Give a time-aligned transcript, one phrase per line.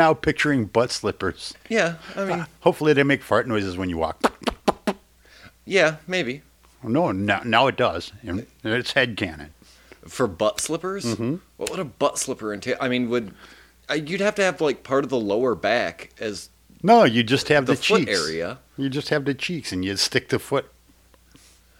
[0.00, 1.52] now picturing butt slippers.
[1.68, 4.16] Yeah, I mean, Hopefully they make fart noises when you walk.
[5.66, 6.40] yeah, maybe
[6.82, 8.12] No, now, now it does.
[8.22, 9.52] And It's head canon.
[10.08, 11.04] for butt slippers.
[11.04, 11.36] Mm-hmm.
[11.58, 12.76] What would a butt slipper entail?
[12.80, 13.34] I mean, would
[13.90, 16.48] uh, you'd have to have like part of the lower back as
[16.82, 18.18] No, you just have the, the, foot cheeks.
[18.26, 18.58] area?
[18.78, 20.72] You just have the cheeks and you stick the foot.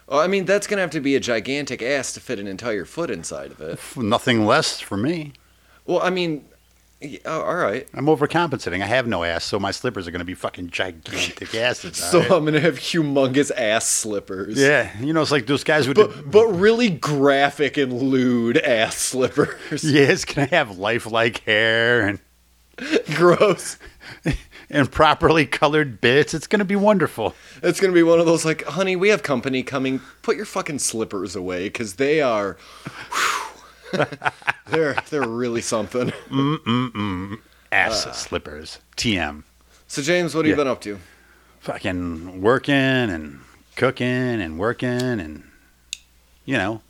[0.07, 2.85] Well, I mean, that's gonna have to be a gigantic ass to fit an entire
[2.85, 3.79] foot inside of it.
[3.97, 5.33] Nothing less for me.
[5.87, 6.45] Well, I mean,
[7.01, 7.89] yeah, all right.
[7.95, 8.83] I'm overcompensating.
[8.83, 11.97] I have no ass, so my slippers are going to be fucking gigantic asses.
[11.97, 12.31] So right?
[12.31, 14.59] I'm gonna have humongous ass slippers.
[14.59, 16.23] yeah, you know, it's like those guys with But the.
[16.23, 19.83] but really graphic and lewd ass slippers.
[19.85, 22.19] Yeah, can I have lifelike hair and,
[23.15, 23.79] Gross.
[24.69, 26.35] and properly colored bits.
[26.35, 27.35] It's going to be wonderful.
[27.63, 30.01] It's gonna be one of those like, honey, we have company coming.
[30.23, 32.57] Put your fucking slippers away because they are.
[34.69, 36.13] they're they're really something.
[37.73, 38.13] Ass Uh.
[38.13, 38.79] slippers.
[38.97, 39.43] TM.
[39.87, 40.99] So James, what have you been up to?
[41.61, 43.39] fucking working and
[43.77, 44.89] cooking and working
[45.21, 45.45] and
[46.47, 46.81] you know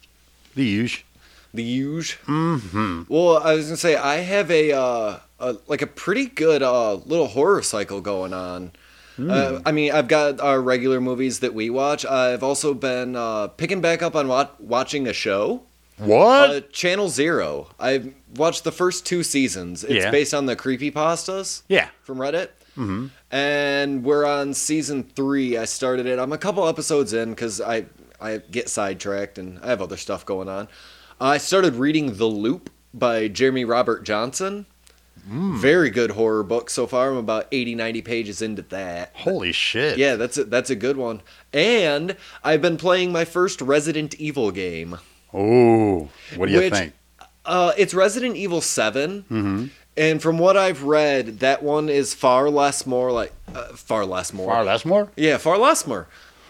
[0.54, 1.04] the usual.
[1.52, 2.18] The huge.
[2.26, 3.02] Mm-hmm.
[3.08, 6.94] Well, I was gonna say I have a, uh, a like a pretty good uh,
[6.94, 8.70] little horror cycle going on.
[9.18, 12.06] Uh, I mean, I've got our regular movies that we watch.
[12.06, 15.64] I've also been uh, picking back up on wat- watching a show.
[16.00, 16.50] What?
[16.50, 17.68] Uh, Channel Zero.
[17.78, 19.84] I've watched the first two seasons.
[19.84, 20.10] It's Yeah.
[20.10, 21.88] based on the creepy pastas yeah.
[22.02, 22.48] from Reddit.
[22.76, 23.06] Mm-hmm.
[23.30, 25.56] And we're on season three.
[25.58, 26.18] I started it.
[26.18, 27.86] I'm a couple episodes in because I
[28.20, 30.68] I get sidetracked and I have other stuff going on.
[31.20, 34.66] I started reading The Loop by Jeremy Robert Johnson.
[35.26, 37.10] Very good horror book so far.
[37.10, 39.12] I'm about 80, 90 pages into that.
[39.14, 39.98] Holy shit.
[39.98, 41.20] Yeah, that's a, that's a good one.
[41.52, 44.98] And I've been playing my first Resident Evil game.
[45.32, 46.92] Oh, what do you Which- think?
[47.44, 49.22] Uh, it's Resident Evil 7.
[49.22, 49.64] Mm-hmm.
[49.96, 54.32] And from what I've read, that one is far less more like uh, far less
[54.32, 54.46] more.
[54.52, 55.10] Far less more?
[55.16, 56.06] Yeah, far less more.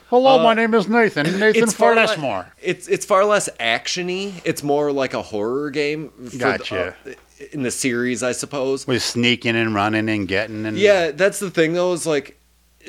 [0.08, 1.24] Hello, Uh, my name is Nathan.
[1.40, 2.52] Nathan It's Far far less more.
[2.60, 4.40] It's it's far less actiony.
[4.44, 6.10] It's more like a horror game.
[6.10, 6.96] for the- Gotcha.
[7.06, 7.10] uh,
[7.52, 8.86] in the series, I suppose.
[8.86, 11.92] With sneaking and running and getting and Yeah, that's the thing though.
[11.92, 12.38] Is like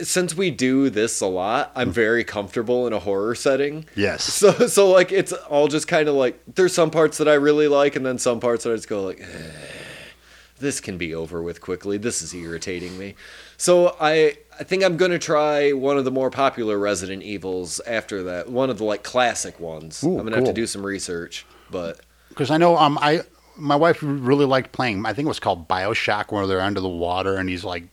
[0.01, 3.85] since we do this a lot, I'm very comfortable in a horror setting.
[3.95, 4.23] Yes.
[4.41, 7.67] So so like it's all just kind of like there's some parts that I really
[7.67, 9.21] like, and then some parts that I just go like,
[10.59, 11.97] this can be over with quickly.
[11.97, 13.15] This is irritating me.
[13.57, 18.23] So I I think I'm gonna try one of the more popular Resident Evils after
[18.23, 18.49] that.
[18.49, 20.03] One of the like classic ones.
[20.03, 21.99] Ooh, I'm gonna have to do some research, but
[22.29, 23.21] Because I know um I
[23.57, 25.05] my wife really liked playing.
[25.05, 27.83] I think it was called Bioshock, where they're under the water and he's like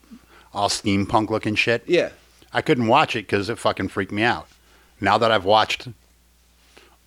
[0.53, 1.83] all steampunk looking shit.
[1.87, 2.09] yeah.
[2.51, 4.47] I couldn't watch it because it fucking freaked me out.
[4.99, 5.87] Now that I've watched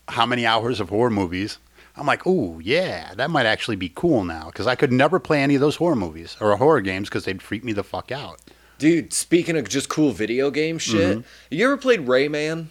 [0.08, 1.58] how many hours of horror movies,
[1.97, 4.47] I'm like, ooh, yeah, that might actually be cool now.
[4.47, 7.42] Because I could never play any of those horror movies or horror games because they'd
[7.42, 8.41] freak me the fuck out.
[8.78, 11.26] Dude, speaking of just cool video game shit, Mm-hmm.
[11.54, 12.66] you ever played Rayman?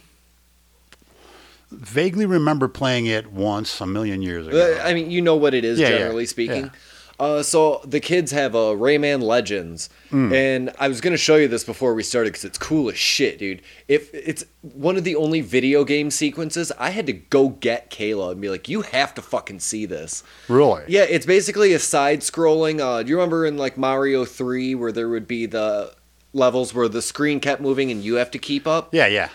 [1.70, 4.78] Vaguely remember playing it once a million years ago.
[4.78, 6.64] Uh, I mean, you know what it is, Yeah, yeah, generally speaking.
[6.64, 6.70] yeah.
[7.22, 10.32] Uh, so the kids have a Rayman Legends, Hmm.
[10.32, 13.38] and I was gonna show you this before we started because it's cool as shit,
[13.38, 13.62] dude.
[13.86, 18.32] If it's one of the only video game sequences, I had to go get Kayla
[18.32, 20.82] and be like, "You have to fucking see this." really?
[20.88, 22.80] Yeah, it's basically a side-scrolling.
[22.80, 25.92] Uh, do you remember in like Mario Three where there would be the
[26.32, 28.92] levels where the screen kept moving and you have to keep up?
[28.92, 29.28] Yeah, yeah.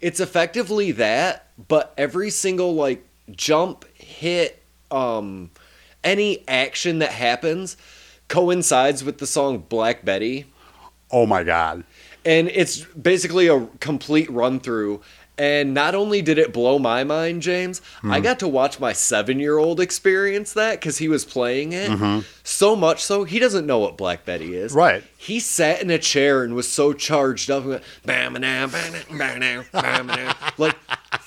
[0.00, 5.50] it's effectively that but every single like jump hit um
[6.08, 7.76] any action that happens
[8.28, 10.46] coincides with the song black betty
[11.10, 11.84] Oh my God.
[12.24, 15.00] and it's basically a complete run through
[15.38, 18.10] and not only did it blow my mind james Hmm.
[18.12, 22.24] i got to watch my seven year old experience that because he was playing it
[22.42, 24.78] so much so he doesn't know what black betty is Mm-hmm.
[24.80, 25.04] Right.
[25.16, 27.64] he sat in a chair and was so charged up,
[30.58, 30.76] like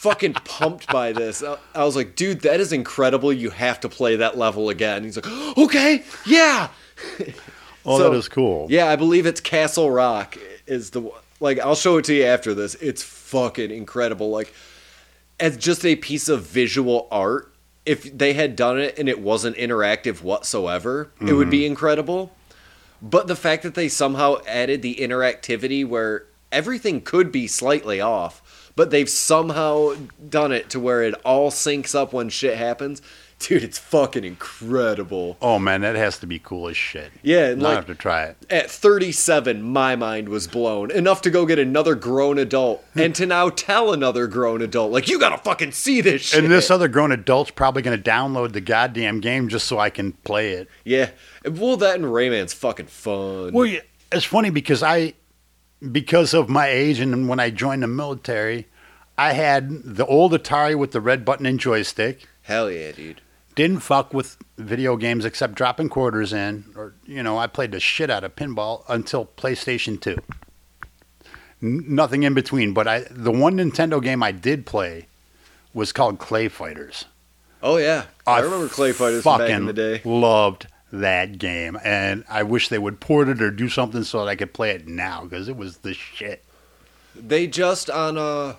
[0.02, 1.44] fucking pumped by this.
[1.44, 3.32] I, I was like, dude, that is incredible.
[3.32, 5.04] You have to play that level again.
[5.04, 5.28] He's like,
[5.58, 6.70] okay, yeah,
[7.86, 8.68] Oh, So- that is cool.
[8.70, 8.88] yeah.
[8.88, 10.38] I believe it's Castle Rock
[10.68, 11.10] is the
[11.40, 11.60] like.
[11.60, 12.76] I'll show it to you after this.
[12.76, 14.30] It's fucking incredible.
[14.30, 14.54] Like,
[15.40, 17.48] as just a piece of visual art.
[17.84, 21.72] If they had done it and it wasn't interactive whatsoever, it would be mm-hmm.
[21.72, 22.32] incredible.
[23.02, 28.41] But the fact that they somehow added the interactivity where everything could be slightly off,
[28.76, 29.94] but they've somehow
[30.30, 33.02] done it to where it all syncs up when shit happens.
[33.40, 35.36] Dude, it's fucking incredible.
[35.42, 37.12] Oh man, that has to be cool as shit.
[37.24, 38.38] Yeah, and like have to try it.
[38.52, 43.26] at 37, my mind was blown enough to go get another grown adult and to
[43.26, 46.44] now tell another grown adult, like, you gotta fucking see this shit.
[46.44, 50.12] And this other grown adult's probably to download the goddamn game just so I can
[50.12, 50.68] play it.
[50.86, 51.10] yeah,
[51.44, 53.54] well, that and Rayman's fucking fun.
[53.54, 53.80] Well, yeah,
[54.12, 55.16] it's funny because I,
[55.90, 58.68] because of my age and when I joined the military,
[59.18, 62.28] I had the old Atari with the red button and joystick.
[62.44, 63.22] Hell yeah, dude.
[63.56, 67.80] Didn't fuck with video games except dropping quarters in, or you know, I played the
[67.80, 70.18] shit out of pinball until PlayStation Two.
[71.62, 75.08] N- nothing in between, but I the one Nintendo game I did play
[75.74, 77.06] was called Clay Fighters.
[77.62, 80.02] Oh yeah, I, remember Clay Fighters from back in the day.
[80.06, 84.28] Loved that game, and I wish they would port it or do something so that
[84.28, 86.44] I could play it now because it was the shit.
[87.16, 88.56] They just on a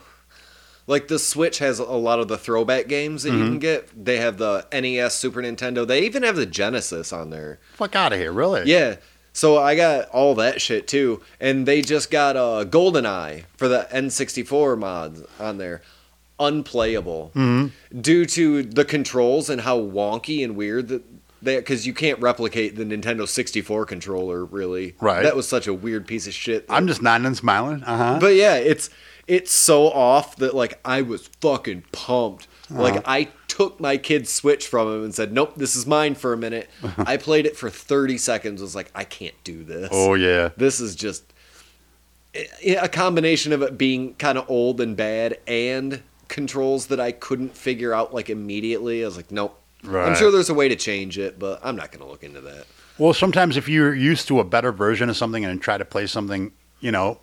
[0.87, 3.47] like the Switch has a lot of the throwback games that you Mm-hmm.
[3.49, 4.05] can get.
[4.05, 5.87] They have the NES, Super Nintendo.
[5.87, 7.61] They even have the Genesis on there.
[7.75, 8.63] Fuck out of here, really?
[8.69, 8.97] Yeah.
[9.33, 13.69] So I got all that shit too, and they just got a uh, GoldenEye for
[13.69, 15.81] the N64 mods on there.
[16.41, 18.01] Unplayable Mm-hmm.
[18.01, 21.03] due to the controls and how wonky and weird that
[21.43, 24.95] because you can't replicate the Nintendo 64 controller really.
[25.01, 25.23] Right.
[25.23, 26.69] That was such a weird piece of shit.
[26.69, 27.83] that- I'm just nodding and smiling.
[27.85, 28.19] Uh huh.
[28.21, 28.91] but yeah, it's
[29.27, 32.49] it's so off that like I was fucking pumped.
[32.71, 32.83] Uh-huh.
[32.83, 36.33] Like I took my kid's Switch from him and said, "Nope, this is mine for
[36.33, 36.69] a minute."
[36.99, 38.61] I played it for 30 seconds.
[38.63, 40.51] Was like, "I can't do this." Oh yeah.
[40.57, 41.33] This is just
[42.65, 47.55] a combination of it being kind of old and bad and controls that I couldn't
[47.57, 49.03] figure out like immediately.
[49.03, 51.91] I was like, "Nope." I'm sure there's a way to change it, but I'm not
[51.91, 52.67] going to look into that.
[52.99, 56.07] Well, sometimes if you're used to a better version of something and try to play
[56.07, 57.19] something, you know,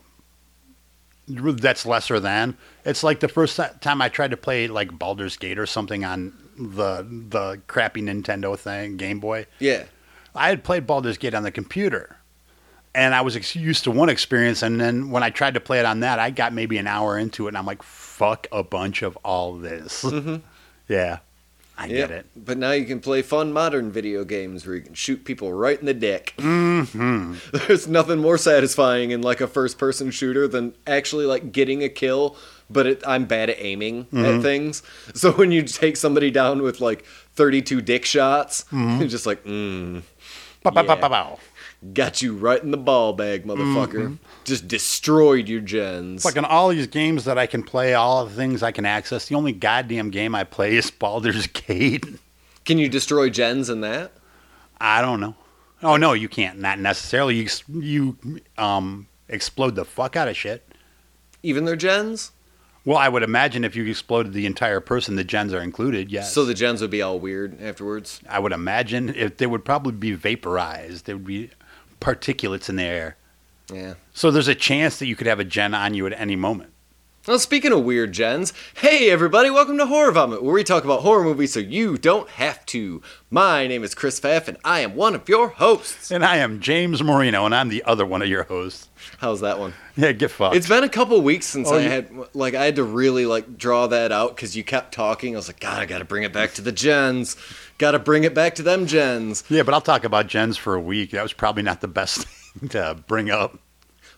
[1.27, 5.59] that's lesser than, it's like the first time I tried to play like Baldur's Gate
[5.59, 9.45] or something on the the crappy Nintendo thing, Game Boy.
[9.59, 9.85] Yeah.
[10.35, 12.17] I had played Baldur's Gate on the computer,
[12.93, 15.79] and I was ex- used to one experience, and then when I tried to play
[15.79, 18.63] it on that, I got maybe an hour into it, and I'm like, "Fuck a
[18.63, 20.35] bunch of all this." Mm-hmm.
[20.89, 21.19] Yeah,
[21.81, 22.25] I Yeah, get it.
[22.35, 25.79] But now you can play fun modern video games where you can shoot people right
[25.79, 26.33] in the dick.
[26.37, 27.35] Mm-hmm.
[27.67, 31.87] There's nothing more satisfying in like a first person shooter than actually like getting a
[31.89, 32.35] kill,
[32.69, 34.25] but it, I'm bad at aiming Mm-hmm.
[34.25, 34.83] at things.
[35.13, 37.05] So when you take somebody down with like
[37.35, 38.99] 32 dick shots, Mm-hmm.
[38.99, 40.01] you're just like, mm,
[40.63, 40.95] bow, Yeah.
[40.95, 41.39] bow, bow.
[41.93, 44.17] Got you right in the ball bag, motherfucker.
[44.43, 46.23] Just destroyed your gens.
[46.23, 49.27] Fucking all these games that I can play, all the things I can access.
[49.27, 52.05] The only goddamn game I play is Baldur's Gate.
[52.65, 54.11] Can you destroy gens in that?
[54.79, 55.35] I don't know.
[55.81, 56.59] Oh no, you can't.
[56.59, 57.35] Not necessarily.
[57.35, 60.65] You you um explode the fuck out of shit.
[61.41, 62.31] Even their gens?
[62.85, 66.11] Well, I would imagine if you exploded the entire person, the gens are included.
[66.11, 66.33] Yes.
[66.33, 68.21] So the gens would be all weird afterwards.
[68.27, 71.05] I would imagine if they would probably be vaporized.
[71.05, 71.51] There would be
[71.99, 73.15] particulates in the air.
[73.71, 73.95] Yeah.
[74.13, 76.71] So there's a chance that you could have a gen on you at any moment.
[77.27, 81.01] Well, speaking of weird gens, hey everybody, welcome to Horror Vomit, where we talk about
[81.01, 83.03] horror movies so you don't have to.
[83.29, 86.09] My name is Chris Pfaff, and I am one of your hosts.
[86.11, 88.89] And I am James Marino, and I'm the other one of your hosts.
[89.19, 89.73] How's that one?
[89.95, 90.55] Yeah, get fucked.
[90.55, 93.27] It's been a couple weeks since Oh, I you- had like I had to really
[93.27, 95.35] like draw that out because you kept talking.
[95.35, 97.35] I was like, God, I got to bring it back to the gens.
[97.77, 99.43] Got to bring it back to them gens.
[99.49, 101.11] yeah, but I'll talk about gens for a week.
[101.11, 102.23] That was probably not the best
[102.59, 103.59] thing to bring up.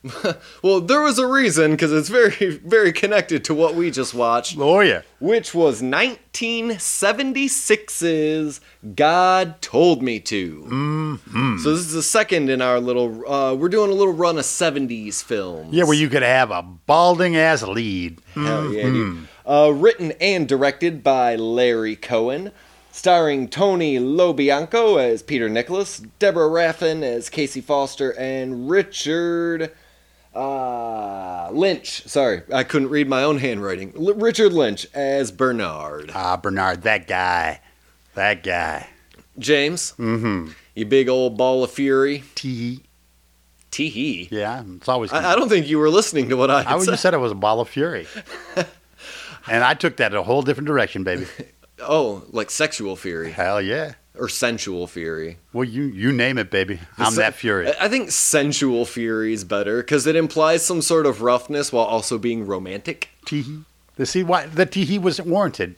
[0.64, 4.58] Well, there was a reason because it's very, very connected to what we just watched.
[4.60, 5.02] Oh yeah.
[5.20, 8.62] which was 1976's
[8.96, 10.62] God Told Me To.
[10.64, 11.58] Mm-hmm.
[11.58, 13.30] So this is the second in our little.
[13.32, 15.74] Uh, we're doing a little run of 70s films.
[15.74, 18.22] Yeah, where you could have a balding ass lead.
[18.34, 19.28] Hell yeah, dude.
[19.46, 22.52] Uh, written and directed by Larry Cohen.
[22.94, 29.72] Starring Tony Lo Bianco as Peter Nicholas, Deborah Raffin as Casey Foster, and Richard
[30.36, 32.04] uh, Lynch.
[32.04, 33.94] Sorry, I couldn't read my own handwriting.
[33.96, 36.12] L- Richard Lynch as Bernard.
[36.14, 37.62] Ah, Bernard, that guy.
[38.16, 38.88] That guy.
[39.40, 40.52] James, mm-hmm.
[40.76, 42.24] you big old ball of fury.
[42.36, 42.84] T.
[43.72, 44.28] Tee hee.
[44.30, 45.14] Yeah, it's always.
[45.14, 46.92] I, I don't think you were listening to what I I had was said.
[46.92, 48.06] just said it was a ball of fury.
[49.48, 51.26] and I took that a whole different direction, baby.
[51.84, 53.94] Oh, like sexual fury Hell yeah.
[54.18, 55.38] Or sensual fury.
[55.54, 56.80] Well, you you name it, baby.
[56.98, 57.72] I'm Se- that fury.
[57.80, 62.18] I- think sensual fury is better because it implies some sort of roughness while also
[62.18, 63.10] being romantic.
[63.26, 63.60] Tee.
[63.96, 65.76] The see why the tee wasn't warranted.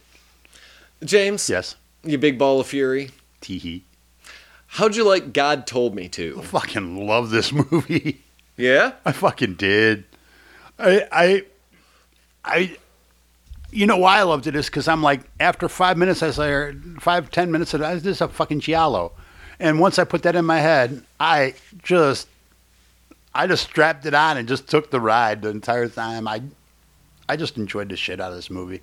[1.04, 1.76] James, Yes.
[2.04, 3.12] you big ball of fury.
[3.42, 3.84] Tee.
[4.68, 6.38] How'd you like God Told Me to?
[6.40, 8.22] I Fucking love this movie.
[8.58, 8.94] Yeah?
[9.06, 10.06] I fucking did.
[10.80, 11.44] I I
[12.46, 12.78] I
[13.74, 17.02] You know why I loved it is because I'm like, after five minutes, I like,
[17.02, 19.12] five, ten minutes, I this is a fucking giallo.
[19.60, 22.28] And once I put that in my head, I just,
[23.34, 26.28] I just strapped it on and just took the ride the entire time.
[26.28, 26.42] I,
[27.28, 28.82] I just enjoyed the shit out of this movie.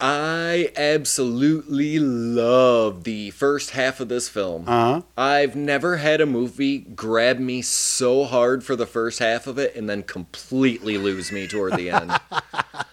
[0.00, 4.64] I absolutely love the first half of this film.
[4.66, 5.02] Uh huh.
[5.16, 9.76] I've never had a movie grab me so hard for the first half of it
[9.76, 12.18] and then completely lose me toward the end.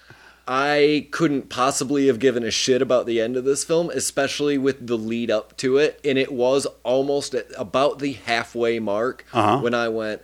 [0.48, 4.88] I couldn't possibly have given a shit about the end of this film, especially with
[4.88, 6.00] the lead up to it.
[6.06, 9.60] And it was almost at about the halfway mark Uh-huh.
[9.60, 10.22] when I went,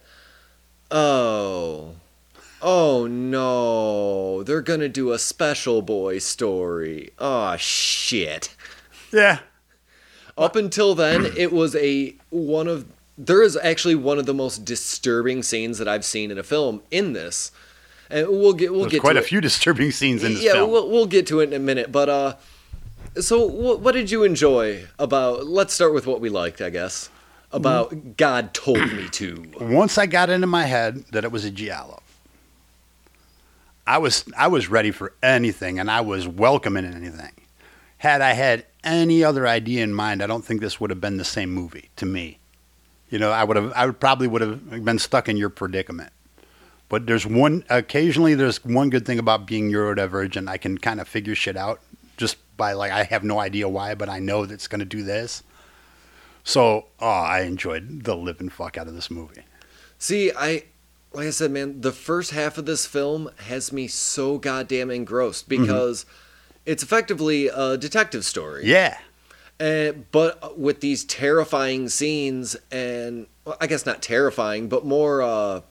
[0.91, 1.95] oh,
[2.61, 7.11] oh no, they're going to do a special boy story.
[7.19, 8.55] Oh, shit.
[9.11, 9.39] Yeah.
[10.37, 14.65] Up until then, it was a one of there is actually one of the most
[14.65, 17.51] disturbing scenes that I've seen in a film in this,
[18.13, 19.27] and we'll get we'll There's get quite to a it.
[19.27, 20.71] few disturbing scenes in this yeah, film.
[20.71, 21.91] we'll we'll get to it in a minute.
[21.91, 22.35] But uh,
[23.19, 25.47] so what, what did you enjoy about?
[25.47, 27.09] Let's start with what we liked, I guess.
[27.51, 29.45] About God told me to.
[29.59, 32.01] Once I got into my head that it was a giallo,
[33.85, 37.31] I was I was ready for anything, and I was welcoming anything.
[37.97, 41.17] Had I had any other idea in mind, I don't think this would have been
[41.17, 42.39] the same movie to me.
[43.09, 46.11] You know, I would have I would probably would have been stuck in your predicament.
[46.93, 50.47] But there's one occasionally there's one good thing about being neurodivergent.
[50.47, 51.81] I can kind of figure shit out
[52.17, 54.85] just by like I have no idea why, but I know that it's going to
[54.85, 55.41] do this.
[56.43, 59.41] So, oh, I enjoyed the living fuck out of this movie.
[59.97, 60.65] See, I
[61.13, 65.49] like I said, man, the first half of this film has me so goddamn engrossed
[65.49, 66.05] because
[66.63, 68.67] it's effectively a detective story.
[68.67, 68.99] Yeah.
[69.59, 75.61] Uh, but with these terrifying scenes, and well, I guess not terrifying, but more uh,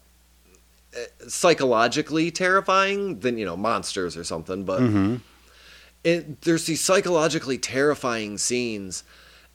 [1.29, 4.65] psychologically terrifying than you know monsters or something.
[4.65, 5.17] But mm-hmm.
[6.05, 9.05] it, there's these psychologically terrifying scenes,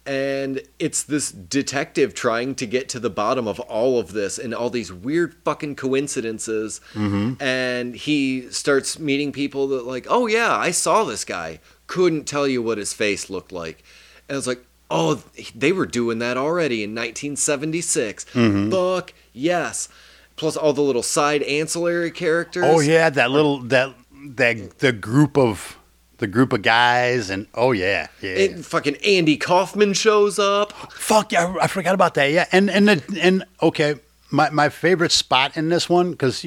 [0.06, 4.54] and it's this detective trying to get to the bottom of all of this and
[4.54, 6.82] all these weird fucking coincidences.
[6.94, 7.42] Mm-hmm.
[7.42, 11.60] And he starts meeting people that like, oh yeah, I saw this guy.
[11.88, 13.84] Couldn't tell you what his face looked like.
[14.28, 15.24] And I was like, oh,
[15.56, 18.26] they were doing that already in 1976.
[18.34, 18.72] Mm-hmm.
[18.72, 19.90] Fuck yes.
[20.38, 22.64] Plus all the little side ancillary characters.
[22.66, 23.94] Oh yeah, that little that
[24.36, 25.78] that the group of
[26.20, 28.36] the group of guys and oh yeah, yeah.
[28.38, 30.72] And fucking Andy Kaufman shows up.
[30.94, 32.32] Fuck yeah, I forgot about that.
[32.32, 33.96] Yeah, and and the, and okay,
[34.32, 36.46] my my favorite spot in this one because,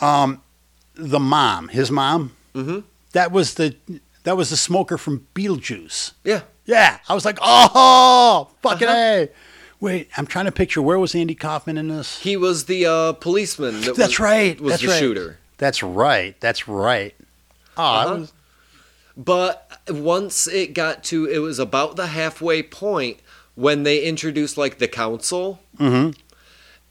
[0.00, 0.42] um,
[0.94, 2.84] the mom, his mom, Mhm.
[3.12, 3.74] that was the
[4.24, 6.12] that was the smoker from Beetlejuice.
[6.24, 6.42] Yeah.
[6.64, 9.26] Yeah, I was like, oh, fucking Uh-huh.
[9.82, 12.20] Wait, I'm trying to picture where was Andy Kaufman in this?
[12.20, 13.80] He was the uh, policeman.
[13.80, 14.60] That That's was, right.
[14.60, 14.98] Was that's the right.
[15.00, 15.38] shooter.
[15.58, 16.40] That's right.
[16.40, 17.16] That's right.
[17.76, 18.14] Oh, Uh-huh.
[18.20, 18.32] was,
[19.16, 23.18] But once it got to, it was about the halfway point
[23.56, 25.58] when they introduced like the council.
[25.78, 26.14] Mhm.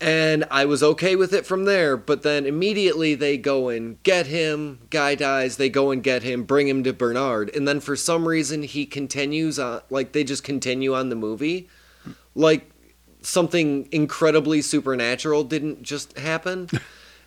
[0.01, 4.27] And I was okay with it from there, but then immediately they go and get
[4.27, 4.79] him.
[4.89, 5.55] Guy dies.
[5.55, 8.86] They go and get him, bring him to Bernard, and then for some reason he
[8.86, 9.81] continues on.
[9.89, 11.69] Like they just continue on the movie,
[12.36, 12.70] like
[13.21, 16.69] something incredibly supernatural didn't just happen.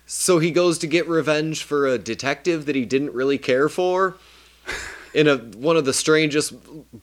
[0.05, 4.17] so he goes to get revenge for a detective that he didn't really care for
[5.13, 6.53] in a one of the strangest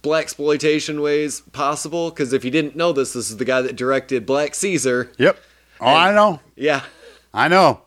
[0.02, 2.10] black exploitation ways possible.
[2.10, 5.10] Because if you didn't know this, this is the guy that directed Black Caesar.
[5.18, 5.38] yep.
[5.80, 6.38] Oh, I know.
[6.54, 6.84] Yeah,
[7.34, 7.82] I know.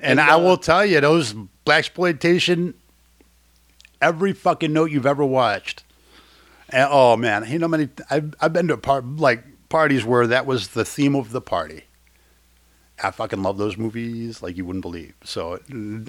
[0.00, 1.34] And, And, I uh, will tell you, those
[1.64, 2.74] black exploitation,
[4.00, 5.84] every fucking note you've ever watched.
[6.70, 10.26] And, oh man, you know, many I've I've been to a part like parties where
[10.26, 11.84] that was the theme of the party.
[13.02, 15.14] I fucking love those movies like you wouldn't believe.
[15.24, 15.58] So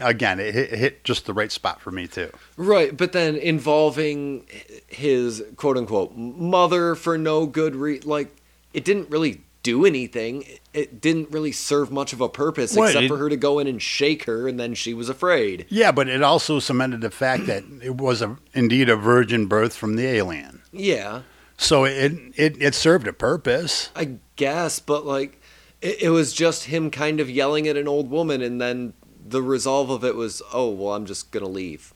[0.01, 2.29] again, it hit, it hit just the right spot for me too.
[2.57, 2.95] right.
[2.95, 4.45] But then involving
[4.87, 8.35] his quote unquote mother for no good re like
[8.73, 10.45] it didn't really do anything.
[10.75, 13.57] It didn't really serve much of a purpose Right, except it- for her to go
[13.57, 15.65] in and shake her, and then she was afraid.
[15.69, 19.75] Yeah, but it also cemented the fact that it was a, indeed a virgin birth
[19.75, 20.61] from the alien.
[20.71, 21.23] Yeah.
[21.57, 23.89] So it it, it served a purpose.
[23.95, 25.41] I guess, but like
[25.81, 28.93] it, it was just him kind of yelling at an old woman, and then
[29.27, 31.93] the resolve of it was, oh well, I'm just gonna leave.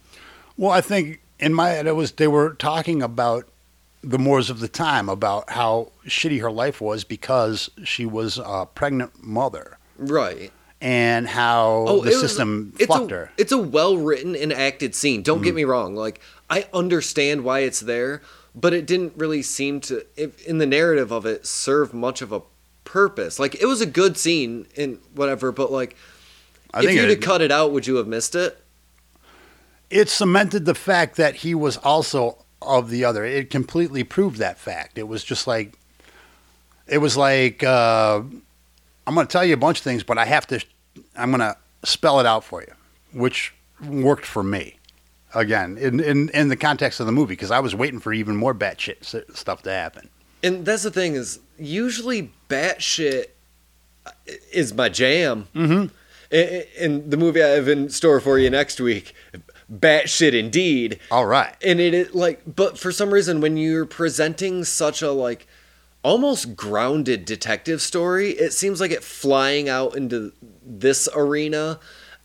[0.58, 3.48] Well, I think in my head it was they were talking about
[4.02, 8.66] the Moors of the time about how shitty her life was because she was a
[8.74, 10.54] pregnant mother Right.
[10.80, 13.32] and how Oh, the was- system it's fucked a, her.
[13.38, 15.22] It's a well written and acted scene.
[15.22, 15.44] Don't Mm-hmm.
[15.44, 15.96] get me wrong.
[15.96, 18.22] Like I understand why it's there,
[18.56, 22.32] but it didn't really seem to, if, in the narrative of it, serve much of
[22.32, 22.42] a
[22.84, 23.40] purpose.
[23.40, 25.96] Like it was a good scene and whatever, but like
[26.74, 28.58] I if think you'd it, have cut it out, would you have missed it?
[29.90, 33.26] it cemented the fact that he was also of the other.
[33.26, 34.98] It completely proved that fact.
[34.98, 35.74] It was just like,
[36.88, 38.22] it was like, uh,
[39.08, 40.64] I'm going to tell you a bunch of things, but I have to,
[41.16, 42.74] I'm going to spell it out for you,
[43.14, 43.54] which
[43.84, 44.76] worked for me.
[45.36, 48.36] Again, in, in, in the context of the movie, because I was waiting for even
[48.36, 49.06] more batshit
[49.36, 50.10] stuff to happen.
[50.42, 53.28] And that's the thing is usually batshit
[54.52, 55.48] is my jam.
[55.54, 55.94] Mm-hmm.
[56.32, 59.14] In the movie I have in store for you next week,
[59.72, 61.00] batshit indeed.
[61.12, 61.56] All right.
[61.64, 65.48] And it is like, but for some reason, when you're presenting such a like
[66.04, 70.34] almost grounded detective story, it seems like it flying out into
[70.64, 71.80] this arena.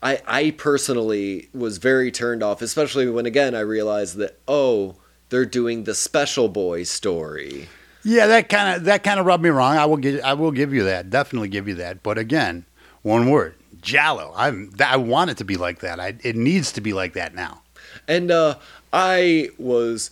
[0.05, 4.97] I, I personally was very turned off, especially when again I realized that oh
[5.31, 7.69] they're doing the special boy story.
[8.05, 9.79] Yeah, that kind of that kind of rubbed me wrong.
[9.79, 11.09] I will give I will give you that.
[11.09, 12.03] Definitely give you that.
[12.03, 12.67] But again,
[13.03, 14.33] one word, giallo.
[14.37, 15.99] I'm that, I want it to be like that.
[15.99, 17.63] I, it needs to be like that now.
[18.07, 18.57] And uh,
[18.93, 20.11] I was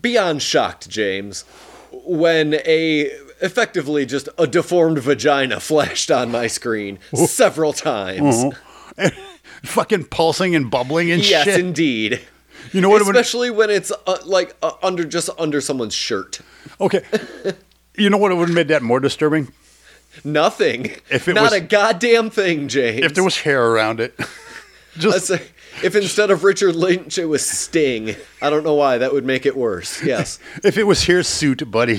[0.00, 1.44] beyond shocked, James,
[1.92, 8.44] when a effectively just a deformed vagina flashed on my screen several times.
[9.64, 11.46] Fucking pulsing and bubbling and Yes, shit.
[11.48, 12.20] Yes, indeed.
[12.72, 13.02] you know what?
[13.02, 16.40] Especially when it's uh, like uh, under just under someone's shirt.
[16.80, 17.02] okay.
[17.96, 19.48] You know what would have made that more disturbing?
[20.22, 20.92] Nothing.
[21.10, 23.04] If it Not was- a goddamn thing, James.
[23.04, 24.14] If there was hair around it.
[24.98, 25.42] Just say,
[25.82, 29.46] if instead of Richard Lynch it was Sting, I don't know why that would make
[29.46, 30.00] it worse.
[30.02, 30.38] Yes.
[30.62, 31.94] if it was hirsute, buddy.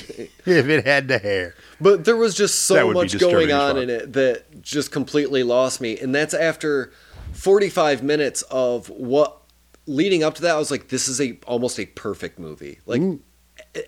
[0.46, 1.54] If it had the hair.
[1.82, 5.98] But there was just so much going on in it that just completely lost me.
[5.98, 6.92] And that's after
[7.34, 9.38] 45 minutes of what
[9.86, 12.80] leading up to that I was like this is a almost a perfect movie.
[12.86, 13.20] Like e-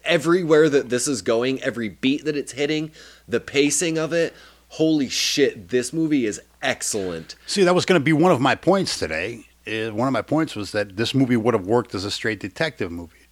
[0.04, 2.92] everywhere that this is going, every beat that it's hitting,
[3.28, 4.34] the pacing of it,
[4.70, 7.36] holy shit, this movie is excellent.
[7.46, 9.46] See, that was going to be one of my points today.
[9.68, 12.40] Uh, One of my points was that this movie would have worked as a straight
[12.40, 13.28] detective movie.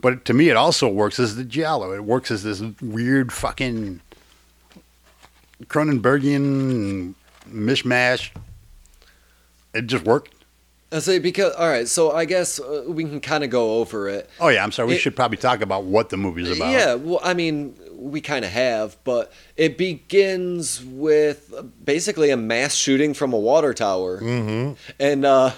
[0.00, 1.92] But to me, it also works as the Giallo.
[1.92, 4.00] It works as this weird fucking
[5.68, 7.14] Cronenbergian
[7.48, 8.30] mishmash.
[9.74, 10.34] It just worked.
[10.92, 14.08] I say because all right, so I guess uh, we can kind of go over
[14.10, 14.28] it.
[14.38, 14.88] Oh, yeah, I'm sorry.
[14.88, 16.70] We It- should probably talk about what the movie's about.
[16.70, 22.74] Yeah, well, I mean, we kind of have, but it begins with basically a mass
[22.74, 24.72] shooting from a water tower, mm-hmm.
[25.00, 25.52] and uh,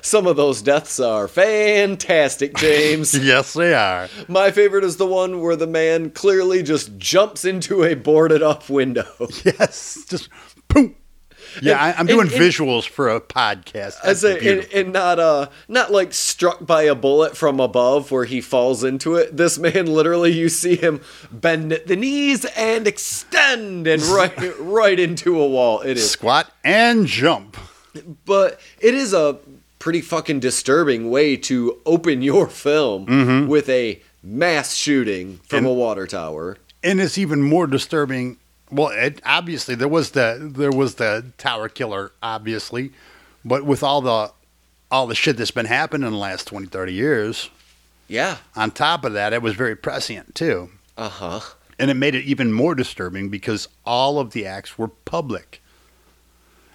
[0.00, 3.12] some of those deaths are fantastic, James.
[3.22, 4.08] Yes, they are.
[4.28, 8.68] My favorite is the one where the man clearly just jumps into a boarded up
[8.68, 9.06] window.
[9.44, 10.28] Yes, just
[10.68, 10.96] boom.
[11.60, 13.96] Yeah, I, I'm doing and- visuals for a podcast.
[14.02, 18.24] I say, and, and not uh, not like struck by a bullet from above where
[18.24, 19.36] he falls into it.
[19.36, 24.98] This man, literally, you see him bend at the knees and extend and right, right
[24.98, 25.80] into a wall.
[25.82, 27.58] It is, Squat and jump.
[28.24, 29.38] but it is a
[29.82, 35.72] pretty fucking disturbing way to open your film with a mass shooting from And- a
[35.72, 36.56] water tower.
[36.84, 38.36] and it's even more disturbing.
[38.70, 42.92] Well, it, obviously there was the there was the tower killer, obviously,
[43.44, 44.30] but with all the
[44.90, 47.50] all the shit that's been happening in the last 20, 30 years,
[48.08, 48.36] Yeah.
[48.54, 51.40] on top of that, it was very prescient too, Uh huh.
[51.78, 55.60] and it made it even more disturbing because all of the acts were public,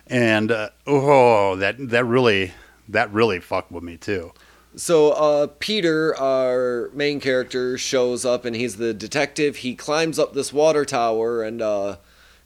[0.08, 2.52] and uh, oh, that that really
[2.90, 4.32] that really fucked with me too.
[4.76, 9.58] So uh, Peter, our main character, shows up and he's the detective.
[9.58, 11.98] He climbs up this water tower and uh,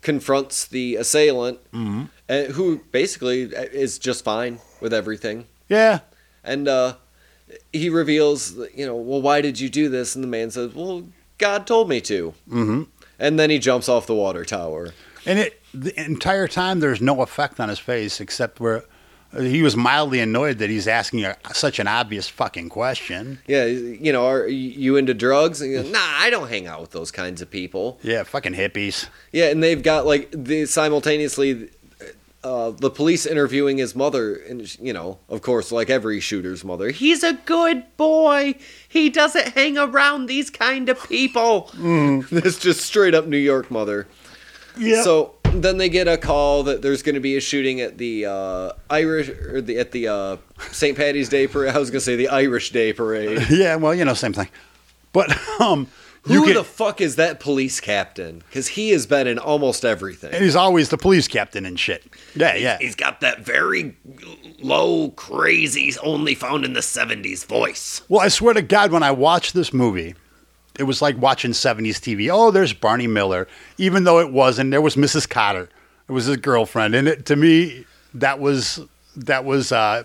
[0.02, 2.04] confronts the assailant, Mm-hmm.
[2.30, 5.46] uh, who basically is just fine with everything.
[5.68, 6.00] Yeah,
[6.44, 6.96] And uh,
[7.74, 10.16] he reveals, you know, well, why did you do this?
[10.16, 11.04] And the man says, well,
[11.38, 12.34] God told me to.
[12.50, 12.88] Mhm.
[13.20, 14.94] And then he jumps off the water tower.
[15.26, 18.84] And it the entire time there's no effect on his face except where
[19.40, 23.40] he was mildly annoyed that he's asking a, such an obvious fucking question.
[23.48, 25.62] Yeah, you know, are you into drugs?
[25.62, 28.00] And goes, nah, I don't hang out with those kinds of people.
[28.04, 29.08] Yeah, fucking hippies.
[29.32, 31.70] Yeah, and they've got like the simultaneously
[32.44, 36.90] uh, the police interviewing his mother, and you know, of course, like every shooter's mother,
[36.90, 38.56] he's a good boy.
[38.90, 41.72] He doesn't hang around these kind of people.
[42.32, 44.08] This just straight up New York mother.
[44.78, 45.04] Yeah.
[45.04, 48.26] So then they get a call that there's going to be a shooting at the
[48.26, 50.38] uh, Irish or the at the uh,
[50.72, 50.98] St.
[50.98, 51.76] Patty's Day parade.
[51.76, 53.46] I was going to say the Irish Day parade.
[53.50, 54.50] yeah, well, you know, same thing.
[55.14, 55.88] But um,
[56.24, 58.44] Who get, the fuck is that police captain?
[58.48, 60.34] Because he has been in almost everything.
[60.34, 62.04] and he's always the police captain and shit.
[62.36, 62.78] Yeah, yeah.
[62.80, 63.98] He's got that very
[64.60, 68.04] low, crazy, only found in the 70s voice.
[68.08, 70.16] Well, I swear to God, when I watched this movie,
[70.82, 72.28] it was like watching 70s TV.
[72.34, 73.48] Oh, there's Barney Miller.
[73.78, 75.30] Even though it wasn't, there was Mrs.
[75.30, 75.70] Cotter.
[76.10, 76.96] It was his girlfriend.
[76.96, 78.80] And it, to me, that was,
[79.16, 80.04] that was, uh,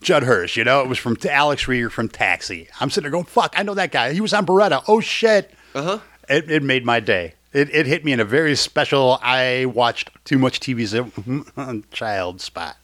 [0.00, 0.56] Judd Hirsch.
[0.56, 2.68] You know, it was from Alex Reiger from Taxi.
[2.80, 4.12] I'm sitting there going, "Fuck, I know that guy.
[4.12, 4.82] He was on Baretta.
[4.88, 5.98] Oh shit!" Uh huh.
[6.28, 7.34] It, it made my day.
[7.52, 9.20] It, it hit me in a very special.
[9.22, 12.78] I watched too much TV child spot.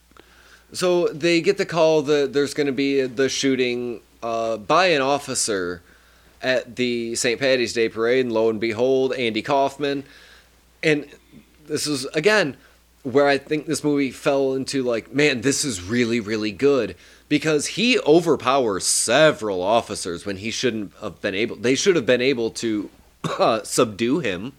[0.72, 5.02] So they get the call that there's going to be the shooting uh, by an
[5.02, 5.82] officer
[6.42, 7.38] at the St.
[7.38, 10.04] Patty's Day parade, and lo and behold, Andy Kaufman.
[10.82, 11.06] And
[11.66, 12.56] this is again
[13.02, 16.96] where I think this movie fell into like, man, this is really, really good
[17.28, 21.56] because he overpowers several officers when he shouldn't have been able.
[21.56, 22.90] They should have been able to
[23.38, 24.52] uh, subdue him.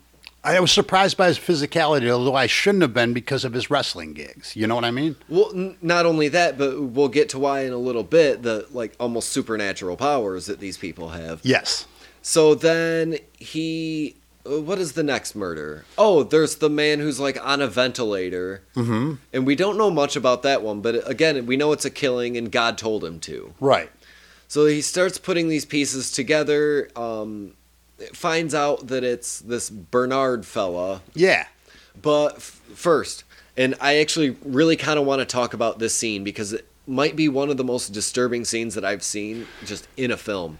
[0.56, 4.14] I was surprised by his physicality, although I shouldn't have been because of his wrestling
[4.14, 4.56] gigs.
[4.56, 5.16] You know what I mean?
[5.28, 8.44] Well, n- not only that, but we'll get to why in a little bit.
[8.44, 11.42] The like almost supernatural powers that these people have.
[11.44, 11.86] Yes.
[12.22, 14.16] So then he.
[14.46, 15.86] uh, What is the next murder?
[15.98, 18.64] Oh, there's the man who's like on a ventilator.
[18.76, 19.16] Mm-hmm.
[19.34, 22.38] And we don't know much about that one, but again, we know it's a killing
[22.38, 23.54] and God told him to.
[23.60, 23.90] Right.
[24.48, 27.54] So he starts putting these pieces together, um,
[28.16, 31.02] finds out that it's this Bernard fella.
[31.14, 31.48] Yeah.
[32.02, 33.24] But f- first,
[33.58, 37.16] and I actually really kind of want to talk about this scene because it might
[37.16, 40.58] be one of the most disturbing scenes that I've seen just in a film.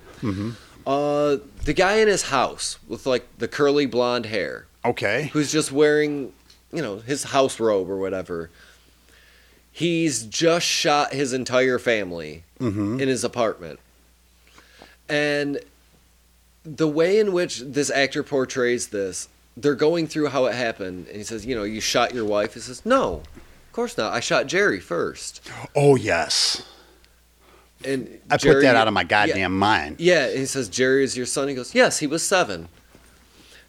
[0.86, 5.30] Uh, the guy in his house with like the curly blonde hair, Okay.
[5.34, 6.34] who's just wearing,
[6.74, 8.50] you know, his house robe or whatever.
[9.72, 13.80] He's just shot his entire family in his apartment.
[15.08, 15.60] And
[16.76, 21.08] the way in which this actor portrays this, they're going through how it happened.
[21.08, 22.54] And he says, You know, you shot your wife.
[22.54, 24.14] He says, No, of course not.
[24.14, 25.50] I shot Jerry first.
[25.76, 26.64] Oh yes.
[27.86, 29.98] And I Jerry- put that out of my yeah, goddamn mind.
[30.00, 31.48] Yeah, and he says, Jerry is your son.
[31.48, 32.68] He goes, Yes, he was seven.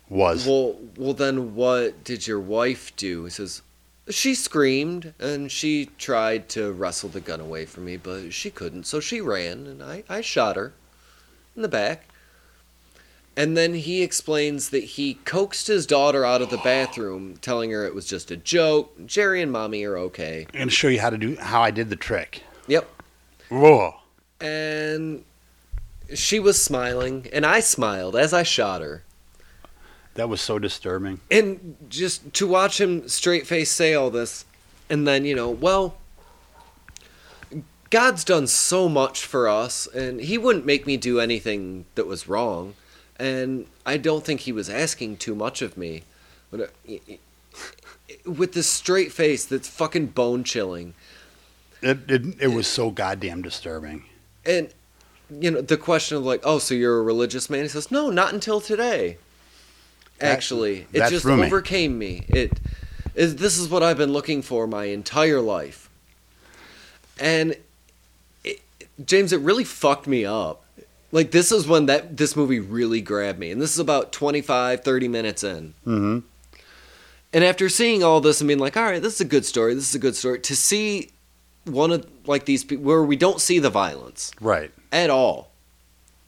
[0.09, 3.25] Was Well, well, then what did your wife do?
[3.25, 3.63] He says,
[4.09, 8.85] she screamed and she tried to wrestle the gun away from me, but she couldn't,
[8.87, 10.73] so she ran and I, I shot her
[11.55, 12.07] in the back.
[13.40, 17.87] And then he explains that he coaxed his daughter out of the bathroom, telling her
[17.87, 19.07] it was just a joke.
[19.07, 20.46] Jerry and mommy are okay.
[20.53, 22.42] I'm gonna show you how to do how I did the trick.
[22.66, 22.87] Yep.
[23.48, 23.94] Whoa.
[24.42, 25.24] And
[26.12, 29.05] she was smiling, and I smiled as I shot her.
[30.16, 31.20] That was so disturbing.
[31.31, 34.44] and just to watch him straight face say all this
[34.90, 35.96] and then you know well
[37.88, 42.29] god's done so much for us and he wouldn't make me do anything that was
[42.29, 42.74] wrong
[43.20, 46.02] and i don't think he was asking too much of me.
[46.50, 46.94] But uh,
[48.24, 50.94] with this straight face that's fucking bone chilling.
[51.80, 54.04] It, it it was so goddamn disturbing.
[54.44, 54.72] and
[55.30, 57.62] you know the question of like oh so you're a religious man?
[57.62, 59.18] He says no not until today.
[60.18, 61.44] That- actually it just me.
[61.44, 62.24] overcame me.
[62.28, 62.59] It
[63.14, 65.88] is this is what i've been looking for my entire life.
[67.18, 67.56] And
[68.44, 68.61] it,
[69.04, 70.64] james it really fucked me up
[71.12, 74.83] like this is when that this movie really grabbed me and this is about 25
[74.83, 76.18] 30 minutes in Mm-hmm.
[77.33, 79.75] and after seeing all this and being like all right this is a good story
[79.75, 81.11] this is a good story to see
[81.64, 84.70] one of like these people where we don't see the violence Right.
[84.92, 85.51] at all.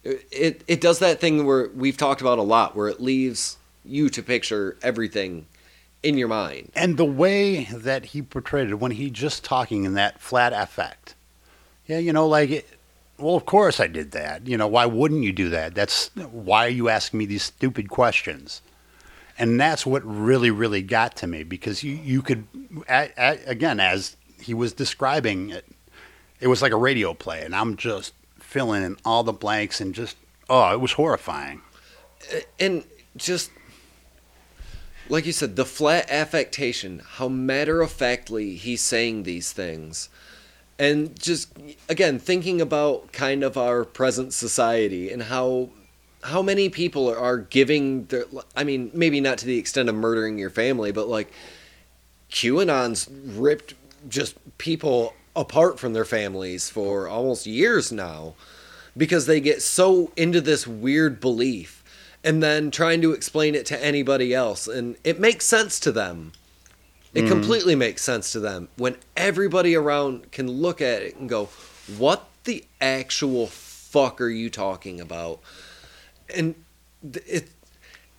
[0.05, 3.57] It, it it does that thing where we've talked about a lot, where it leaves
[3.85, 5.47] you to picture everything
[6.03, 6.71] in your mind.
[6.75, 11.15] And the way that he portrayed it when he just talking in that flat affect.
[11.87, 12.69] Yeah, you know, like, it,
[13.23, 14.47] well, of course I did that.
[14.47, 15.75] You know, why wouldn't you do that?
[15.75, 18.63] That's why are you asking me these stupid questions?
[19.39, 22.47] And that's what really, really got to me because you, you could,
[22.89, 25.67] a, a, again, as he was describing it,
[26.41, 29.95] it was like a radio play, and I'm just filling in all the blanks and
[29.95, 30.17] just,
[30.51, 31.63] oh, it was horrifying.
[32.59, 32.85] And
[33.17, 33.51] just
[35.09, 40.09] like you said, the flat affectation, how matter of factly he's saying these things.
[40.83, 41.57] And just
[41.89, 45.69] again, thinking about kind of our present society and how
[46.25, 48.25] how many people are giving their
[48.57, 51.31] I mean, maybe not to the extent of murdering your family, but like
[52.33, 53.75] QAnon's ripped
[54.09, 58.35] just people apart from their families for almost years now
[58.97, 61.85] because they get so into this weird belief
[62.25, 64.67] and then trying to explain it to anybody else.
[64.67, 66.33] And it makes sense to them
[67.15, 67.29] it mm.
[67.29, 68.69] completely makes sense to them.
[68.77, 71.47] When everybody around can look at it and go
[71.99, 75.41] what the actual fuck are you talking about?
[76.35, 76.55] And
[77.03, 77.51] it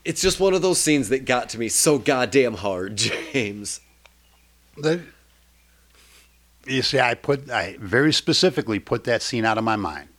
[0.06, 2.96] it's just one of those scenes that got to me so goddamn hard
[3.34, 3.80] james.
[4.78, 5.02] The,
[6.66, 10.10] you see, I put I very specifically put that scene out of my mind.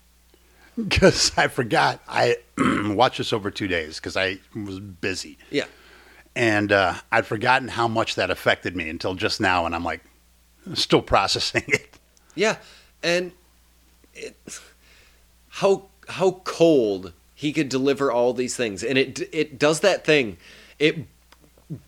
[0.76, 2.00] Because I forgot.
[2.08, 5.66] I watched this over two days because I was busy, yeah
[6.36, 10.02] and uh, I'd forgotten how much that affected me until just now, and I'm like
[10.74, 11.98] still processing it.
[12.34, 12.56] Yeah,
[13.02, 13.32] and
[14.14, 14.36] it,
[15.48, 20.36] how how cold he could deliver all these things, and it it does that thing.
[20.78, 21.06] It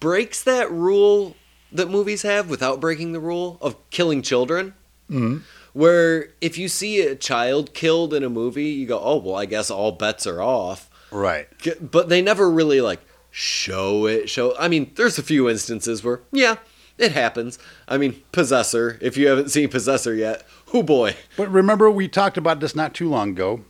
[0.01, 1.37] breaks that rule
[1.73, 4.75] that movies have without breaking the rule of killing children.
[5.11, 5.43] Mhm.
[5.73, 9.45] Where if you see a child killed in a movie, you go, "Oh well, I
[9.47, 11.49] guess all bets are off." Right.
[11.81, 13.01] But they never really like
[13.37, 14.31] show it.
[14.31, 14.57] Show.
[14.59, 16.57] I mean, there's a few instances where, yeah,
[16.97, 17.59] it happens.
[17.87, 18.99] I mean, Possessor.
[19.03, 21.17] If you haven't seen Possessor yet, oh boy.
[21.37, 23.61] But remember, we talked about this not too long ago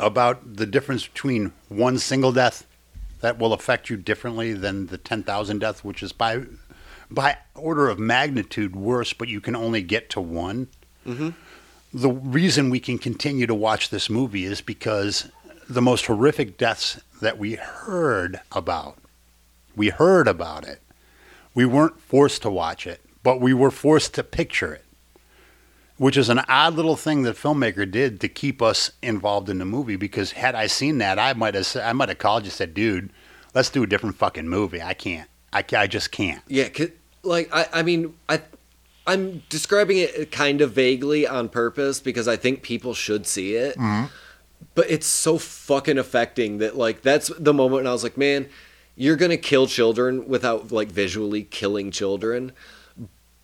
[0.00, 2.66] about the difference between one single death
[3.20, 6.44] that will affect you differently than the 10,000 death, which is by
[7.10, 10.68] by order of magnitude worse, but you can only get to one.
[11.06, 11.34] Mhm.
[11.92, 15.28] The reason we can continue to watch this movie is because
[15.68, 18.96] the most horrific deaths that we heard about,
[19.76, 20.80] we heard about it.
[21.54, 24.84] We weren't forced to watch it, but we were forced to picture it
[25.98, 29.64] which is an odd little thing that filmmaker did to keep us involved in the
[29.64, 29.96] movie.
[29.96, 32.72] Because had I seen that, I might have I might have called you and said,
[32.72, 33.10] "Dude,
[33.54, 35.28] let's do a different fucking movie." I can't.
[35.52, 36.42] I, I just can't.
[36.46, 36.68] Yeah,
[37.22, 38.40] like I, I mean, I,
[39.06, 43.76] I'm describing it kind of vaguely on purpose because I think people should see it.
[43.76, 44.06] Mm-hmm.
[44.78, 48.48] But it's so fucking affecting that like that's the moment when I was like, man,
[48.94, 52.52] you're gonna kill children without like visually killing children.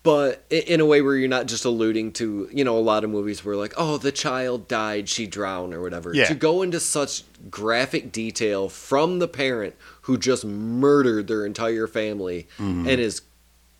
[0.01, 3.09] But in a way where you're not just alluding to, you know, a lot of
[3.09, 6.13] movies where like, oh, the child died, she drowned or whatever.
[6.13, 6.23] Yeah.
[6.27, 12.47] To go into such graphic detail from the parent who just murdered their entire family
[12.57, 12.87] mm-hmm.
[12.87, 13.23] and is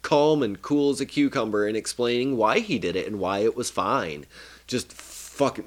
[0.01, 3.55] calm and cool as a cucumber and explaining why he did it and why it
[3.55, 4.25] was fine.
[4.67, 4.91] Just
[5.35, 5.65] fucking.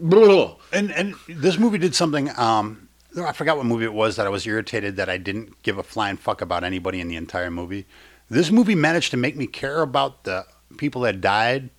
[0.73, 2.31] And and this movie did something.
[2.39, 5.79] Um, I forgot what movie it was that I was irritated that I didn't give
[5.79, 7.87] a flying fuck about anybody in the entire movie.
[8.31, 11.71] This movie managed to make me care about the people that died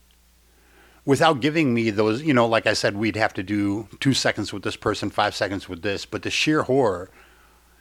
[1.05, 2.21] without giving me those.
[2.21, 5.35] You know, like I said, we'd have to do two seconds with this person, five
[5.35, 7.09] seconds with this, but the sheer horror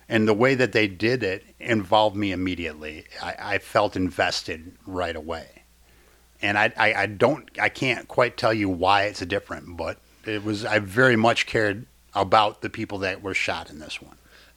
[0.09, 3.05] and the way that they did it involved me immediately.
[3.23, 5.58] I, I felt invested right away.
[6.41, 10.45] And I, I, I don't, I can't quite tell you why it's different, but it
[10.45, 14.17] was, I very much cared about the people that were shot in this one.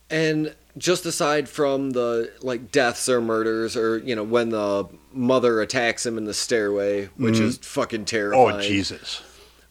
[0.09, 5.61] And just aside from the like deaths or murders or you know when the mother
[5.61, 7.45] attacks him in the stairway, which mm-hmm.
[7.45, 8.55] is fucking oh, terrifying.
[8.55, 9.21] Oh, Jesus.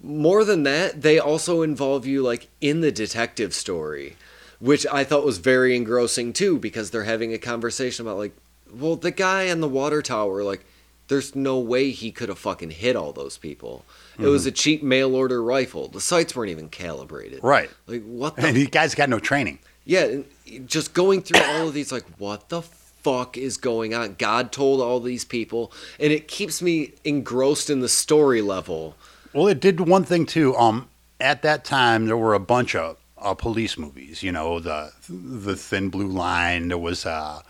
[0.02, 4.16] more than that, they also involve you like in the detective story,
[4.58, 8.36] which I thought was very engrossing too because they're having a conversation about like,
[8.72, 10.64] well, the guy in the water tower, like,
[11.10, 13.84] there's no way he could have fucking hit all those people.
[14.18, 15.88] It was a cheap mail order rifle.
[15.88, 17.40] The sights weren't even calibrated.
[17.42, 17.70] Right.
[17.86, 19.58] Like what the And these guys got no training.
[19.84, 20.18] yeah,
[20.66, 24.14] just going through all of these, like, what the fuck is going on?
[24.18, 28.94] God told all these people, and it keeps me engrossed in the story level.
[29.32, 30.56] Well, it did one thing too.
[30.56, 30.88] Um,
[31.20, 34.22] at that time, there were a bunch of uh, police movies.
[34.22, 36.68] You know, the the Thin Blue Line.
[36.68, 37.40] There was uh,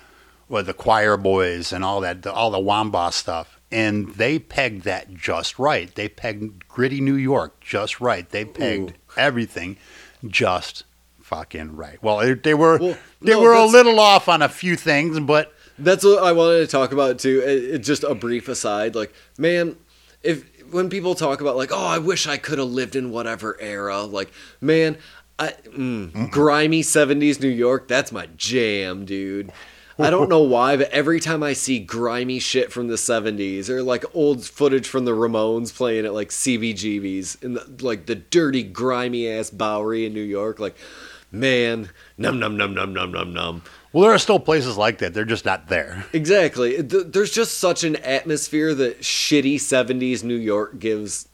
[0.50, 3.58] well, the Choir Boys and all that, the, all the Wambaugh stuff.
[3.72, 5.94] And they pegged that just right.
[5.94, 8.28] They pegged gritty New York just right.
[8.28, 8.94] They pegged Ooh.
[9.16, 9.76] everything
[10.26, 10.82] just
[11.22, 12.02] fucking right.
[12.02, 15.20] Well, they, they were Well, they no, were a little off on a few things,
[15.20, 17.40] but That's what I wanted to talk about too.
[17.46, 19.76] It, it- just a brief aside, like, man,
[20.22, 23.56] if when people talk about like, oh, I wish I could have lived in whatever
[23.60, 24.98] era, like, man,
[25.38, 29.52] I mm, grimy '70s New York, that's my jam, dude.
[30.02, 33.82] I don't know why, but every time I see grimy shit from the '70s or
[33.82, 38.62] like old footage from the Ramones playing at like CBGB's in the like the dirty,
[38.62, 40.76] grimy ass Bowery in New York, like,
[41.32, 43.62] man, num num num num num num num.
[43.92, 45.14] well, there are still places like that.
[45.14, 46.04] They're just not there.
[46.12, 46.80] Exactly.
[46.80, 51.28] There's just such an atmosphere that shitty 70s New York gives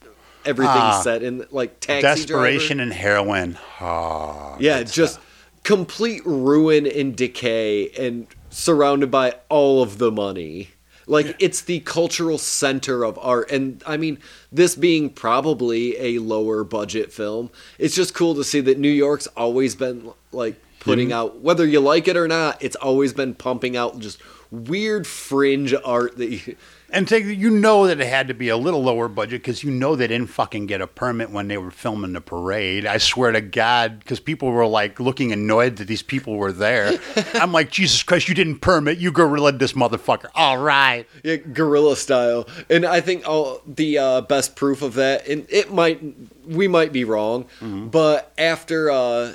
[0.45, 1.01] everything Ah.
[1.03, 2.91] set in like taxi Desperation Driver.
[2.91, 3.59] and heroin.
[3.81, 5.27] Oh, Yeah, just stuff.
[5.65, 8.27] complete ruin and decay and
[8.57, 10.71] surrounded by all of the money.
[11.07, 13.51] Like it's the cultural center of art.
[13.51, 14.19] And I mean
[14.51, 19.27] this being probably a lower budget film, it's just cool to see that New York's
[19.29, 21.19] always been like putting mm-hmm.
[21.19, 25.75] out whether you like it or not, it's always been pumping out just weird fringe
[25.85, 26.57] art that you
[26.91, 29.71] And take, you know that it had to be a little lower budget because you
[29.71, 32.87] know they didn't fucking get a permit when they were filming the parade.
[32.87, 36.99] I swear to God, because people were like looking annoyed that these people were there.
[37.35, 38.99] I'm like, Jesus Christ, you didn't permit.
[38.99, 40.29] You guerrilla this motherfucker.
[40.35, 41.07] All right.
[41.25, 42.49] Yeah, guerrilla style.
[42.71, 46.01] And I think all the uh, best proof of that, and it might,
[46.47, 49.35] we might be wrong, but after uh,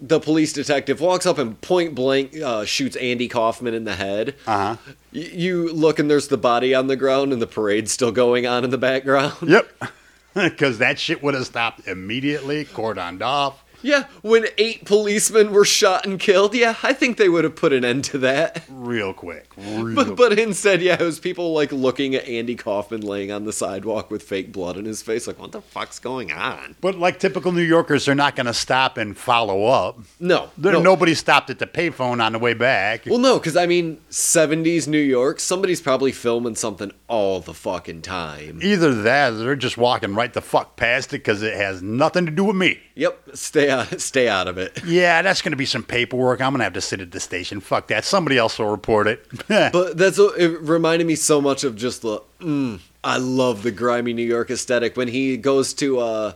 [0.00, 4.34] the police detective walks up and point blank uh, shoots Andy Kaufman in the head,
[4.46, 4.92] Uh huh.
[5.12, 8.46] y- you look and there's the body on the ground and the parade's still going
[8.46, 9.34] on in the background.
[9.42, 9.70] Yep.
[10.34, 13.64] because that shit would have stopped immediately, cordoned off.
[13.82, 17.72] Yeah, when eight policemen were shot and killed, yeah, I think they would have put
[17.72, 18.64] an end to that.
[18.68, 19.52] real quick.
[19.56, 23.44] Real But but instead, yeah, it was people like looking at Andy Kaufman laying on
[23.44, 26.76] the sidewalk with fake blood in his face, like, what the fuck's going on?
[26.80, 29.98] But like typical New Yorkers, they're not going to stop and follow up.
[30.18, 30.82] No, There, no.
[30.82, 33.06] Nobody stopped at the payphone on the way back.
[33.06, 38.02] Well, no, because I mean, 70s New York, somebody's probably filming something all the fucking
[38.02, 38.60] time.
[38.62, 42.26] Either that, or they're just walking right the fuck past it because it has nothing
[42.26, 42.80] to do with me.
[42.94, 44.78] Yep, stay out, stay out of it.
[44.84, 46.40] Yeah, that's going to be some paperwork.
[46.40, 47.60] I'm going to have to sit at the station.
[47.60, 48.04] Fuck that.
[48.04, 49.24] Somebody else will report it.
[49.48, 52.20] But that's what it reminded me so much of just the.
[52.40, 56.32] Mm, I love the grimy New York aesthetic when he goes to uh,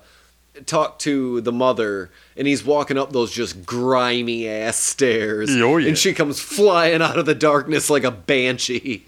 [0.66, 5.88] talk to the mother and he's walking up those just grimy ass stairs, Oh, yeah.
[5.88, 9.04] and she comes flying out of the darkness like a banshee.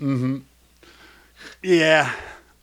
[1.62, 2.12] yeah.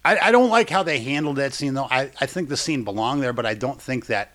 [0.05, 1.87] I, I don't like how they handled that scene, though.
[1.89, 4.32] I, I think the scene belonged there, but I don't think that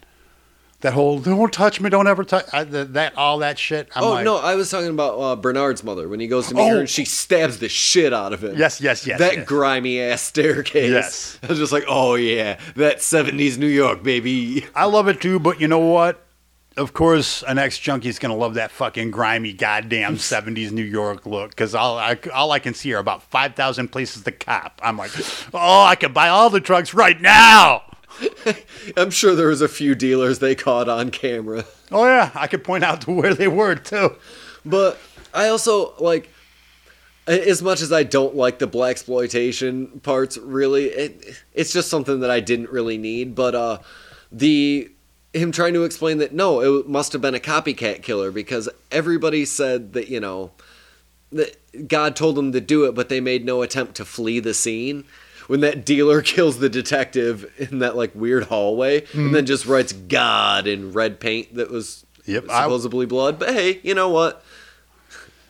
[0.80, 3.88] that whole "don't touch me, don't ever touch" I, the, that all that shit.
[3.96, 6.54] I'm oh like, no, I was talking about uh, Bernard's mother when he goes to
[6.54, 6.80] meet her Oh.
[6.80, 8.56] and she stabs the shit out of him.
[8.56, 9.18] Yes, yes, yes.
[9.18, 9.46] that yes.
[9.46, 10.90] grimy ass staircase.
[10.90, 11.38] Yes.
[11.42, 14.66] I was just like, oh yeah, that '70s New York, baby.
[14.74, 16.24] I love it too, but you know what?
[16.76, 21.50] Of course, an ex junkie's gonna love that fucking grimy goddamn '70s New York look
[21.50, 24.80] because all I all I can see are about five thousand places to cop.
[24.80, 25.10] I'm like,
[25.54, 27.82] oh, I could buy all the drugs right now.
[28.96, 31.64] I'm sure there was a few dealers they caught on camera.
[31.90, 34.16] Oh yeah, I could point out to where they were too.
[34.64, 34.98] But
[35.32, 36.30] I also like
[37.26, 42.30] as much as I don't like the blaxploitation parts really it, it's just something that
[42.30, 43.78] I didn't really need but uh
[44.32, 44.90] the
[45.34, 49.44] him trying to explain that no it must have been a copycat killer because everybody
[49.44, 50.52] said that you know
[51.30, 54.54] that God told them to do it but they made no attempt to flee the
[54.54, 55.04] scene
[55.48, 59.92] when that dealer kills the detective in that like weird hallway and then just writes
[59.92, 63.38] God in red paint that was Yep, I- supposedly blood.
[63.40, 64.44] But hey, you know what?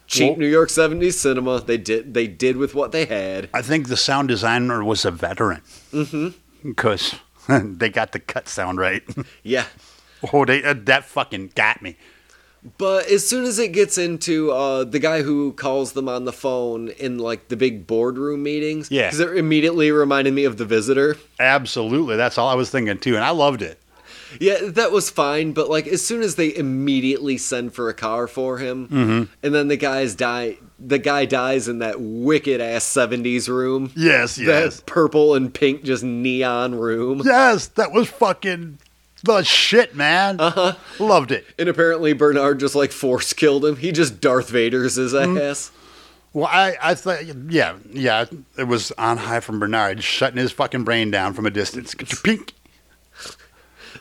[0.06, 1.60] Cheap Well- New York '70s cinema.
[1.60, 2.14] They did.
[2.14, 3.50] They did with what they had.
[3.52, 5.60] I think the sound designer was a veteran.
[5.92, 6.28] Mm-hmm.
[6.68, 7.16] Because
[7.48, 9.02] they got the cut sound right.
[9.42, 9.66] Yeah.
[10.32, 11.96] oh, they uh, that fucking got me.
[12.76, 16.32] But as soon as it gets into uh, the guy who calls them on the
[16.32, 19.06] phone in like the big boardroom meetings, Yeah.
[19.06, 21.16] because it immediately reminded me of the visitor.
[21.38, 23.80] Absolutely, that's all I was thinking too, and I loved it.
[24.40, 25.52] Yeah, that was fine.
[25.52, 29.22] But like as soon as they immediately send for a car for him, Mm-hmm.
[29.42, 33.90] and then the guys die, the guy dies in that wicked ass '70s room.
[33.96, 34.76] Yes, yes.
[34.76, 37.22] That purple and pink, just neon room.
[37.24, 38.80] Yes, that was fucking
[39.22, 40.40] the shit, man.
[40.40, 40.74] Uh-huh.
[40.98, 41.44] Loved it.
[41.58, 43.76] And apparently Bernard just like force killed him.
[43.76, 45.38] He just Darth Vader's his Mm-hmm.
[45.38, 45.70] ass.
[46.34, 48.26] Well, I, I thought, yeah, yeah,
[48.58, 51.94] it was on high from Bernard, shutting his fucking brain down from a distance.
[52.22, 52.52] Pink.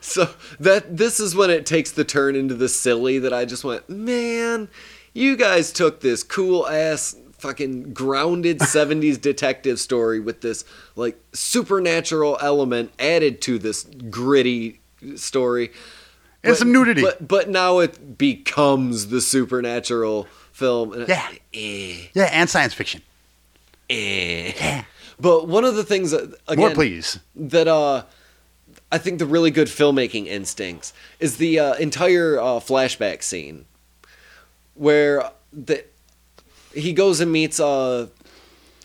[0.01, 3.63] So that this is when it takes the turn into the silly that I just
[3.63, 4.67] went, man,
[5.13, 12.37] you guys took this cool ass fucking grounded 70s detective story with this like supernatural
[12.41, 14.81] element added to this gritty
[15.15, 15.71] story.
[16.43, 17.01] And some nudity.
[17.01, 21.05] But but now it becomes the supernatural film.
[21.07, 21.27] Yeah.
[21.53, 23.01] eh, Yeah, and science fiction.
[23.89, 24.83] eh.
[25.19, 27.19] But one of the things that again More, please.
[27.35, 28.03] that uh
[28.91, 33.65] I think the really good filmmaking instincts is the uh, entire uh, flashback scene
[34.75, 35.83] where the
[36.73, 38.07] he goes and meets uh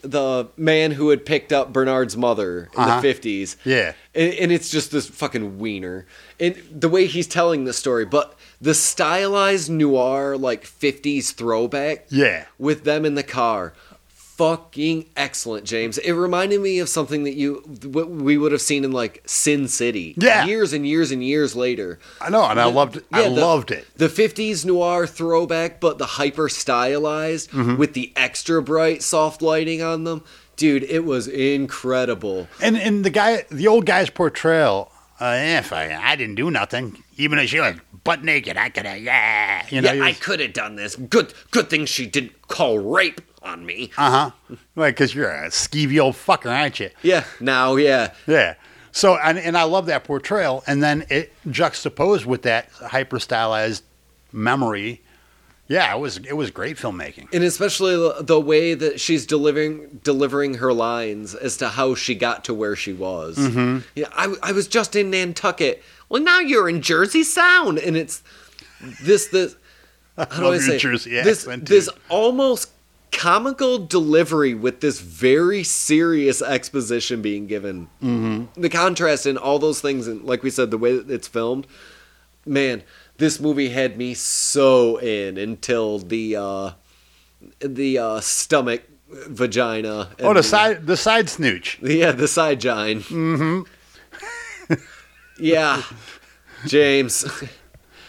[0.03, 3.01] the man who had picked up Bernard's mother in Uh-huh.
[3.01, 3.57] the 50s.
[3.65, 3.93] Yeah.
[4.15, 6.07] And, and it's just this fucking wiener.
[6.41, 12.47] And the way he's telling the story, but the stylized noir, like 50s throwback Yeah.
[12.59, 13.75] with them in the car.
[14.43, 15.99] Fucking excellent, James.
[15.99, 19.69] It reminded me of something that you what we would have seen in like Sin
[19.69, 20.15] City.
[20.17, 20.45] Yeah.
[20.47, 22.01] Years and years and years later.
[22.21, 23.05] I know, and I loved it.
[23.13, 23.87] I the- loved it.
[23.97, 27.77] The 50s noir throwback, but the hyper stylized Mm-hmm.
[27.77, 30.25] with the extra bright soft lighting on them.
[30.57, 32.47] Dude, it was incredible.
[32.61, 34.92] And and the guy, the old guy's portrayal.
[35.23, 38.87] Uh, if I, I didn't do nothing, even if she was butt naked, I could
[38.87, 39.93] have, yeah, you know.
[39.93, 40.97] yeah, I could have done this.
[40.97, 43.93] Good good thing she didn't call rape on me.
[43.97, 44.57] Uh huh.
[44.75, 46.91] Like, cause you're a skeevy old fucker, aren't you?
[47.03, 48.15] yeah, now yeah.
[48.27, 48.57] Yeah.
[48.91, 53.85] So and and I love that portrayal, and then it juxtaposed with that hyper stylized
[54.33, 55.03] memory.
[55.73, 57.29] Yeah, it was it was great filmmaking.
[57.33, 62.45] and especially the- way that she's delivering delivering her lines as to how she got
[62.45, 63.37] to where she was.
[63.39, 63.79] Mm-hmm.
[63.95, 65.83] Yeah, I, I was just in Nantucket.
[66.09, 68.23] Well, now you're in Jersey Sound, and it's
[69.03, 69.57] this this.
[70.19, 71.47] How do I your say Jersey this?
[71.47, 72.69] accent, This almost
[73.13, 77.89] comical delivery with this very serious exposition being given.
[78.03, 78.61] Mm-hmm.
[78.61, 81.67] The contrast in all those things, and like we said, the way that it's filmed,
[82.45, 82.83] man,
[83.23, 86.71] this movie had me so in until the uh,
[87.61, 90.11] the uh, stomach vagina.
[90.19, 91.79] Oh, and the side the side snooch.
[91.83, 93.03] Yeah, the side gine.
[93.03, 94.75] Mm-hmm.
[95.39, 95.83] yeah,
[96.67, 97.25] James.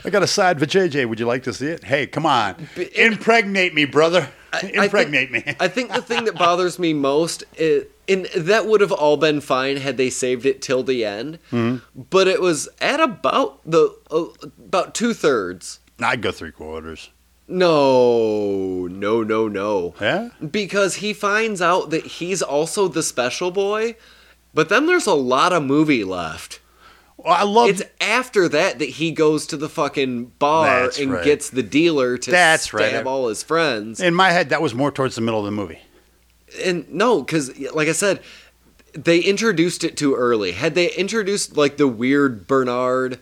[0.03, 1.07] I got a side for JJ.
[1.07, 1.83] Would you like to see it?
[1.83, 2.67] Hey, come on.
[2.95, 4.29] Impregnate me, brother.
[4.51, 5.55] I Impregnate think, me.
[5.59, 9.41] I think the thing that bothers me most is, and that would have all been
[9.41, 11.39] fine had they saved it till the end.
[11.51, 12.01] Mm-hmm.
[12.09, 14.25] But it was at about the uh,
[14.59, 15.79] about two thirds.
[15.99, 17.09] I'd go three quarters.
[17.47, 19.93] No, no, no, no.
[19.99, 20.29] Yeah?
[20.49, 23.95] Because he finds out that he's also the special boy,
[24.53, 26.59] but then there's a lot of movie left.
[27.17, 31.11] Well, I love It's after that that he goes to the fucking bar That's and
[31.11, 31.23] right.
[31.23, 33.05] gets the dealer to That's stab right.
[33.05, 33.99] all his friends.
[33.99, 35.79] in my head that was more towards the middle of the movie.
[36.63, 38.21] And no, because like I said,
[38.93, 40.51] they introduced it too early.
[40.51, 43.19] Had they introduced like the weird Bernard,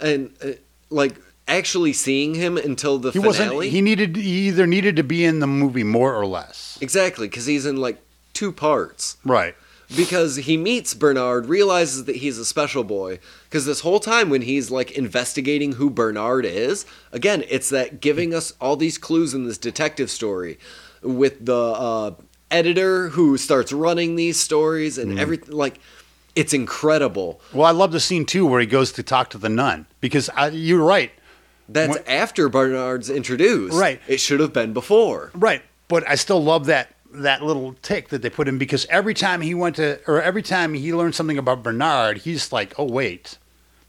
[0.00, 0.50] and uh,
[0.90, 1.16] like
[1.48, 5.24] actually seeing him until the He finale, wasn't he needed he either needed to be
[5.24, 6.76] in the movie more or less.
[6.80, 7.98] exactly because he's in like
[8.32, 9.16] two parts.
[9.24, 9.54] Right.
[9.96, 13.20] Because he meets Bernard, realizes that he's a special boy.
[13.44, 18.34] Because this whole time, when he's like investigating who Bernard is, again, it's that giving
[18.34, 20.58] us all these clues in this detective story
[21.02, 22.10] with the uh,
[22.50, 25.54] editor who starts running these stories and everything.
[25.54, 25.78] Like,
[26.34, 27.40] it's incredible.
[27.52, 30.28] Well, I love the scene too where he goes to talk to the nun because
[30.30, 31.10] I, you're right.
[31.68, 33.76] That's What- after Bernard's introduced.
[33.76, 34.00] Right.
[34.06, 35.30] It should have been before.
[35.34, 35.62] Right.
[35.88, 39.40] But I still love that that little tick that they put in because every time
[39.40, 43.38] he went to or every time he learned something about Bernard, he's like, "Oh wait,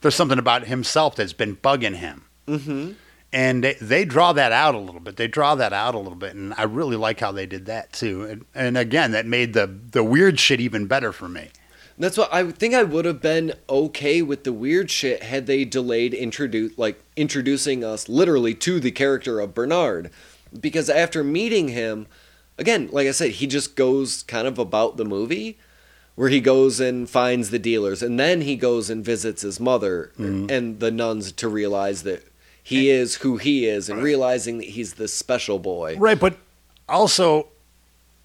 [0.01, 2.91] there's something about himself that's been bugging him." Mm-hmm.
[3.33, 5.17] And they, they draw that out a little bit.
[5.17, 7.91] They draw that out a little bit, and I really like how they did that
[7.91, 8.23] too.
[8.23, 11.49] And, and again, that made the the weird shit even better for me.
[11.99, 15.65] That's what I think I would have been okay with the weird shit had they
[15.65, 20.11] delayed introduce like introducing us literally to the character of Bernard.
[20.57, 22.07] Because after meeting him,
[22.57, 25.57] again, like I said, he just goes kind of about the movie
[26.15, 30.11] where he goes and finds the dealers and then he goes and visits his mother
[30.17, 30.49] mm-hmm.
[30.49, 32.23] and the nuns to realize that
[32.67, 35.95] he is who he is and realizing that he's the special boy.
[35.97, 36.35] Right, but
[36.89, 37.47] also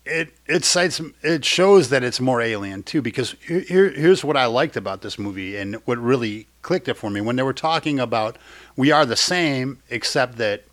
[0.04, 4.46] it it cites it shows that it's more alien too because here here's what I
[4.46, 8.00] liked about this movie and what really clicked it for me when they were talking
[8.00, 8.36] about
[8.74, 10.64] we are the same except that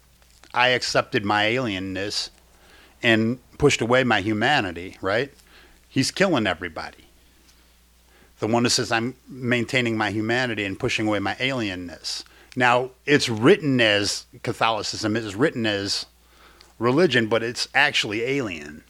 [0.51, 2.31] I accepted my alienness
[3.03, 5.31] and pushed away my humanity, right?
[5.87, 7.05] He's killing everybody.
[8.39, 12.23] The one that says I'm maintaining my humanity and pushing away my alienness.
[12.55, 16.05] Now, it's written as Catholicism, it's written as
[16.79, 18.83] religion, but it's actually alien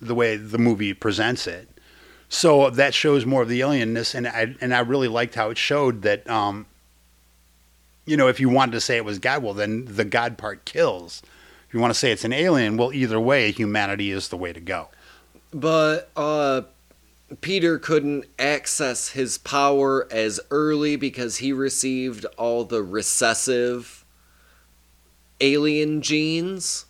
[0.00, 1.68] the way the movie presents it.
[2.28, 5.58] So that shows more of the alienness, and I and I really liked how it
[5.58, 6.28] showed that.
[6.28, 6.66] Um,
[8.06, 10.64] you know, if you wanted to say it was God, well, then the God part
[10.64, 11.22] kills.
[11.68, 14.52] If you want to say it's an alien, well, either way, humanity is the way
[14.52, 14.88] to go.
[15.52, 16.62] But uh
[17.40, 24.04] Peter couldn't access his power as early because he received all the recessive
[25.40, 26.86] alien genes.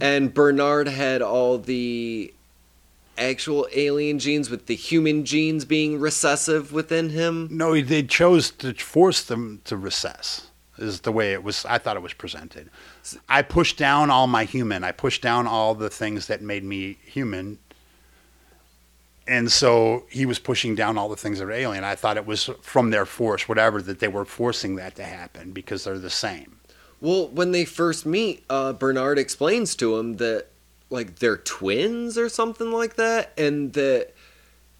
[0.00, 2.32] And Bernard had all the
[3.16, 7.48] actual alien genes with the human genes being recessive within him.
[7.50, 10.46] No, they chose to force them to recess.
[10.78, 11.64] Is the way it was.
[11.64, 12.70] I thought it was presented.
[13.28, 14.84] I pushed down all my human.
[14.84, 17.58] I pushed down all the things that made me human.
[19.28, 21.84] And so he was pushing down all the things that are alien.
[21.84, 25.52] I thought it was from their force, whatever, that they were forcing that to happen
[25.52, 26.58] because they're the same.
[27.00, 30.46] Well, when they first meet, uh, Bernard explains to him that
[30.90, 34.14] like they're twins or something like that, and that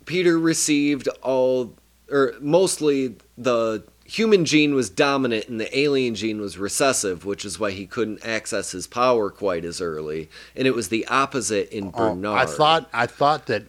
[0.07, 1.75] Peter received all
[2.11, 7.61] or mostly the human gene was dominant and the alien gene was recessive, which is
[7.61, 10.31] why he couldn't access his power quite as early.
[10.57, 12.39] And it was the opposite in Oh, Bernard.
[12.39, 13.65] I thought I thought that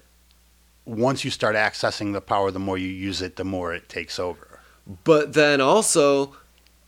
[0.89, 4.19] once you start accessing the power, the more you use it, the more it takes
[4.19, 4.59] over.
[5.03, 6.35] But then also,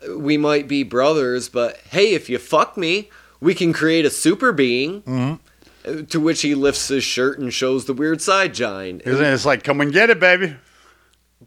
[0.09, 4.51] we might be brothers, but hey, if you fuck me, we can create a super
[4.51, 5.01] being.
[5.03, 6.03] Mm-hmm.
[6.05, 9.01] To which he lifts his shirt and shows the weird side giant.
[9.03, 9.33] Isn't it?
[9.33, 10.55] It's like, come and get it, baby.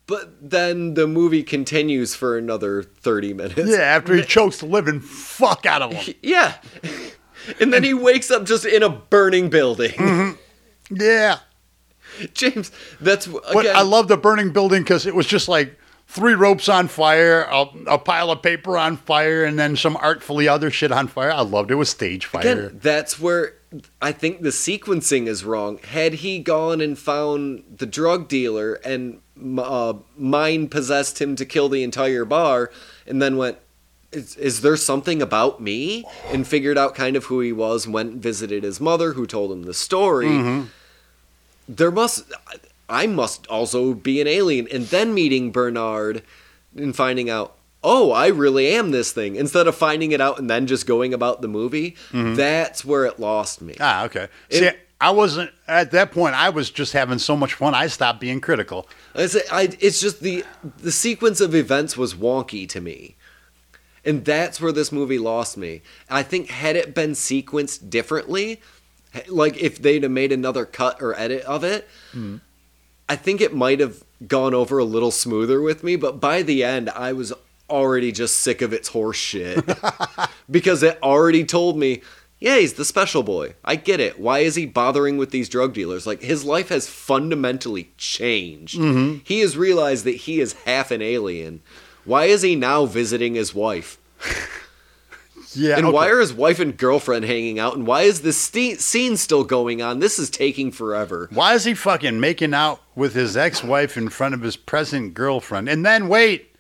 [0.09, 3.71] But then the movie continues for another 30 minutes.
[3.71, 6.15] Yeah, after he chokes the living fuck out of him.
[6.23, 6.55] Yeah.
[7.61, 9.91] And then he wakes up just in a burning building.
[9.91, 10.97] Mm-hmm.
[10.97, 11.41] Yeah.
[12.35, 13.41] James, that's again.
[13.53, 17.43] But I love the burning building because it was just like three ropes on fire,
[17.43, 21.33] a, a pile of paper on fire, and then some artfully other shit on fire.
[21.33, 21.75] I loved it.
[21.75, 22.43] It was stage fire.
[22.43, 23.55] Again, that's where
[24.01, 25.79] I think the sequencing is wrong.
[25.79, 29.21] Had he gone and found the drug dealer and
[29.59, 32.71] uh, mind possessed him to kill the entire bar,
[33.07, 33.59] and then went,
[34.13, 36.05] is, is there something about me?
[36.29, 39.51] And figured out kind of who he was, went and visited his mother, who told
[39.51, 40.29] him the story.
[41.69, 42.25] There must,
[42.89, 44.69] I must also be an alien.
[44.73, 46.23] And then meeting Bernard
[46.77, 49.37] and finding out, oh, I really am this thing.
[49.37, 53.19] Instead of finding it out and then just going about the movie, that's where it
[53.21, 53.77] lost me.
[53.81, 54.29] Ah, okay.
[54.51, 56.35] It- See, I wasn't at that point.
[56.35, 57.75] I was just having so much fun.
[57.75, 58.89] I stopped being critical.
[59.15, 60.45] I say, I, it's just the
[60.79, 63.17] the sequence of events was wonky to me,
[64.03, 65.83] and that's where this movie lost me.
[66.09, 68.63] I think had it been sequenced differently,
[69.29, 72.37] like if they'd have made another cut or edit of it, hmm.
[73.09, 75.97] I think it might have gone over a little smoother with me.
[75.97, 77.33] But by the end, I was
[77.69, 79.65] already just sick of its horse shit
[80.51, 82.03] because it already told me.
[82.41, 83.55] Yeah, he's the special boy.
[83.65, 84.21] I get it.
[84.21, 86.07] Why is he bothering with these drug dealers?
[86.07, 88.79] Like, his life has fundamentally changed.
[88.79, 89.21] Mm-hmm.
[89.25, 91.63] He has realized that he is half an alien.
[92.05, 93.97] Why is he now visiting his wife?
[95.57, 95.77] Yeah.
[95.77, 95.95] And okay.
[95.95, 97.77] why are his wife and girlfriend hanging out?
[97.77, 99.99] And why is this ste- scene still going on?
[100.01, 101.29] This is taking forever.
[101.33, 105.69] Why is he fucking making out with his ex-wife in front of his present girlfriend?
[105.69, 106.51] And then wait,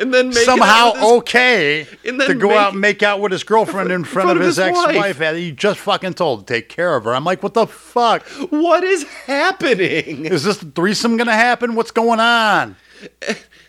[0.00, 3.32] And then somehow his- okay And then to go make- out and make out with
[3.32, 6.96] his girlfriend in front, of his, ex-wife that he just fucking told to take care
[6.96, 7.14] of her.
[7.14, 8.26] I'm like, what the fuck?
[8.50, 10.26] What is happening?
[10.26, 11.74] Is this threesome gonna happen?
[11.74, 12.76] What's going on?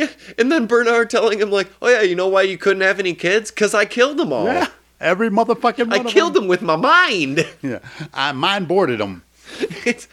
[0.00, 2.98] Yeah, and then Bernard telling him like, "Oh yeah, you know why you couldn't have
[2.98, 3.50] any kids?
[3.50, 4.46] Cause I killed them all.
[4.46, 4.68] Yeah,
[5.00, 7.80] every motherfucking one I killed them with my mind." Yeah,
[8.14, 9.22] I mind boarded them.
[9.84, 10.08] it's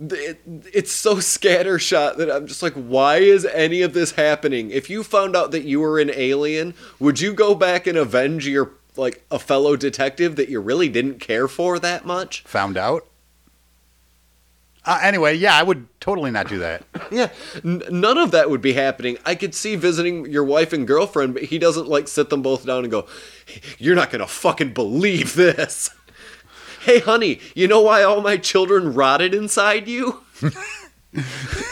[0.00, 0.38] it,
[0.72, 4.70] it's so scattershot that I'm just like, why is any of this happening?
[4.70, 8.46] If you found out that you were an alien, would you go back and avenge
[8.46, 12.42] your like a fellow detective that you really didn't care for that much?
[12.44, 13.06] Found out.
[14.88, 16.82] Uh, anyway, yeah, I would totally not do that.
[17.10, 17.28] Yeah,
[17.64, 19.18] N- none of that would be happening.
[19.24, 22.64] I could see visiting your wife and girlfriend, but he doesn't like sit them both
[22.66, 23.06] down and go,
[23.78, 25.90] "You're not gonna fucking believe this."
[26.82, 30.22] Hey, honey, you know why all my children rotted inside you?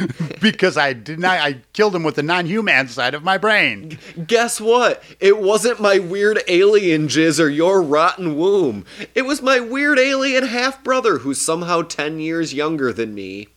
[0.40, 1.38] because I did not.
[1.40, 3.98] I killed him with the non-human side of my brain.
[4.26, 5.02] Guess what?
[5.20, 8.84] It wasn't my weird alien jizz or your rotten womb.
[9.14, 13.48] It was my weird alien half brother who's somehow 10 years younger than me.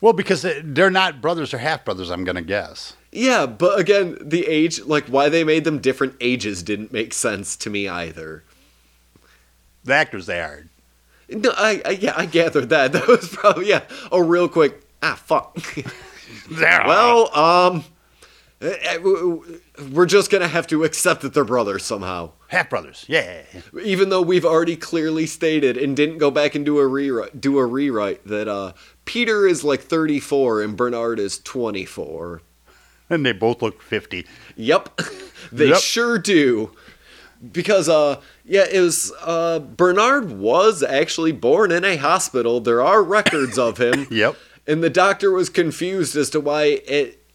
[0.00, 2.10] Well, because they- they're not brothers or half brothers.
[2.10, 2.94] I'm gonna guess.
[3.12, 7.56] Yeah, but again, the age, like why they made them different ages didn't make sense
[7.56, 8.44] to me either.
[9.84, 10.64] The actors they are.
[11.28, 12.92] No, I, I yeah, I gathered that.
[12.92, 13.82] That was probably yeah,
[14.12, 15.56] a real quick ah fuck.
[16.50, 17.84] Well, um
[18.60, 18.98] eh, eh,
[19.92, 22.32] we're just going to have to accept that they're brothers somehow.
[22.48, 23.04] half brothers.
[23.08, 23.42] Yeah.
[23.82, 27.58] even though we've already clearly stated and didn't go back and do a rewrite do
[27.58, 28.72] a rewrite that uh
[29.04, 32.42] Peter is like 34 and Bernard is 24.
[33.08, 34.24] And they both look 50.
[34.56, 35.00] Yep.
[35.52, 35.78] they Yep.
[35.78, 36.70] sure do.
[37.52, 42.60] Because uh yeah, it was uh Bernard was actually born in a hospital.
[42.60, 44.06] There are records of him.
[44.10, 44.36] Yep.
[44.70, 47.26] And the doctor was confused as to why it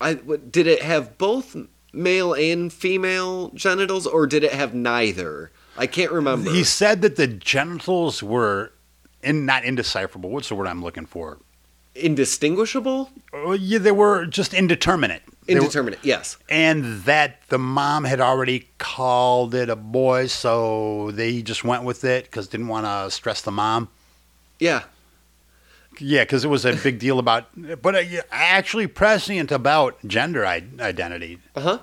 [0.00, 1.56] I what- did it have both
[1.92, 5.50] male and female genitals or did it have neither?
[5.78, 6.50] I can't remember.
[6.50, 8.72] He said that the genitals were
[9.22, 10.28] in, not indecipherable.
[10.30, 11.38] What's the word I'm looking for?
[11.96, 15.22] indistinguishable Oh, yeah, they were just indeterminate.
[15.46, 21.10] They were- indeterminate yes and that the mom had already called it a boy, so
[21.12, 23.88] they just went with it because didn't want to stress the mom.
[24.58, 24.82] yeah
[26.00, 27.46] Yeah, because it was a big deal about,
[27.82, 31.38] but uh, actually prescient about gender I- identity.
[31.54, 31.78] uh-huh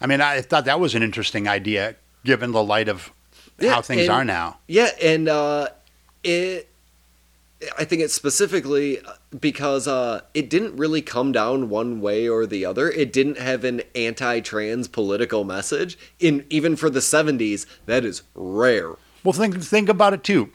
[0.00, 1.94] I mean, I thought that was an interesting idea
[2.24, 3.12] given the light of
[3.60, 4.58] Yeah, how things and- are now.
[4.66, 5.68] yeah and uh
[6.24, 6.68] it
[7.78, 8.98] i think it's specifically
[9.40, 13.62] because uh it didn't really come down one way or the other it didn't have
[13.64, 19.88] an anti-trans political message in even for the 70s that is rare Well, think think
[19.88, 20.50] about it too.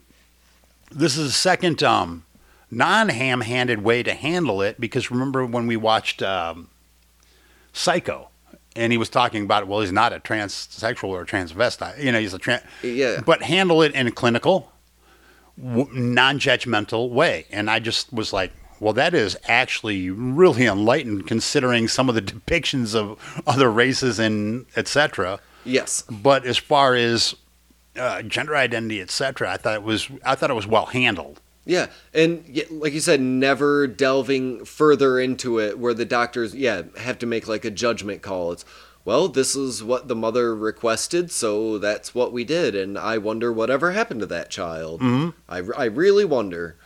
[0.91, 2.23] This is a second um,
[2.71, 6.69] non-ham-handed way to handle it because remember when we watched um,
[7.73, 8.29] Psycho,
[8.75, 12.19] and he was talking about well, he's not a transsexual or a transvestite, you know,
[12.19, 13.21] he's a trans, Yeah.
[13.25, 14.71] but handle it in a clinical,
[15.57, 18.51] w- non-judgmental way, and I just was like.
[18.79, 24.67] Well, that is actually really enlightened, considering some of the depictions of other races and
[24.75, 25.39] etc.
[25.65, 27.33] yes But as far as
[27.99, 31.41] uh, gender identity, etc., I thought it was I thought it was well handled.
[31.67, 37.19] Yeah, and like you said, never delving further into it, where the doctors, yeah, have
[37.19, 38.53] to make like a judgment call.
[38.53, 38.63] It's,
[39.03, 43.51] well, this is what the mother requested, so that's what we did, and I wonder
[43.51, 45.01] whatever happened to that child.
[45.01, 45.29] Mm-hmm.
[45.49, 46.77] I, I really wonder.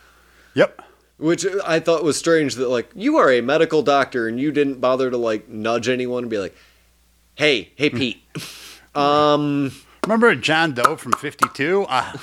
[0.54, 0.82] Yep.
[1.18, 4.80] Which I thought was strange that, like, you are a medical doctor and you didn't
[4.80, 6.56] bother to, like, nudge anyone and be like,
[7.36, 8.22] hey, hey, Pete.
[8.96, 9.70] um,
[10.04, 11.86] Remember John Doe from 52?
[11.88, 12.16] Uh,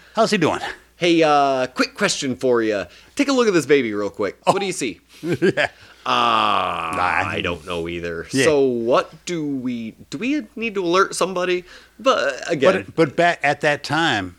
[0.16, 0.58] how's he doing?
[1.00, 2.84] Hey, uh, quick question for you.
[3.16, 4.36] Take a look at this baby real quick.
[4.44, 5.00] What do you see?
[5.22, 5.70] yeah.
[6.04, 6.92] Ah,
[7.24, 7.30] Nah.
[7.30, 8.26] I don't know either.
[8.32, 8.44] Yeah.
[8.44, 10.18] So what do we do?
[10.18, 11.64] We need to alert somebody,
[11.98, 14.36] but again, But, but back at that time,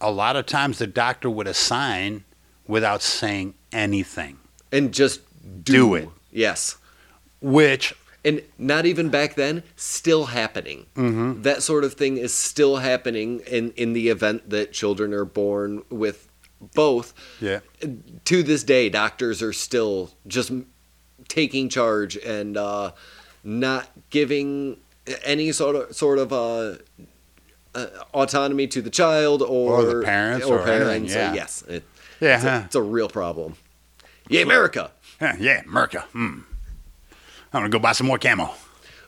[0.00, 2.24] a lot of times the doctor would assign
[2.66, 4.36] without saying anything,
[4.70, 5.20] and just
[5.64, 6.08] do, Do it.
[6.30, 6.76] Yes,
[7.40, 7.94] which
[8.24, 10.86] and not even back then, still happening.
[10.94, 11.42] Mm-hmm.
[11.42, 15.82] That sort of thing is still happening in in the event that children are born
[15.90, 16.28] with
[16.74, 17.12] both.
[17.40, 17.60] yeah.
[18.24, 20.52] To this day, doctors are still just
[21.28, 22.92] taking charge and uh,
[23.42, 24.76] not giving
[25.24, 26.76] any sort of sort of uh,
[27.74, 31.34] uh, autonomy to the child or, Or the parents or anything, yeah.
[31.34, 31.82] yes, it,
[32.20, 33.56] Yeah, it's, a, it's a real problem.
[34.28, 34.90] Yeah, America.
[35.20, 36.02] Yeah, yeah, Merca.
[36.06, 36.40] Hmm.
[37.52, 38.50] I'm gonna go buy some more camo.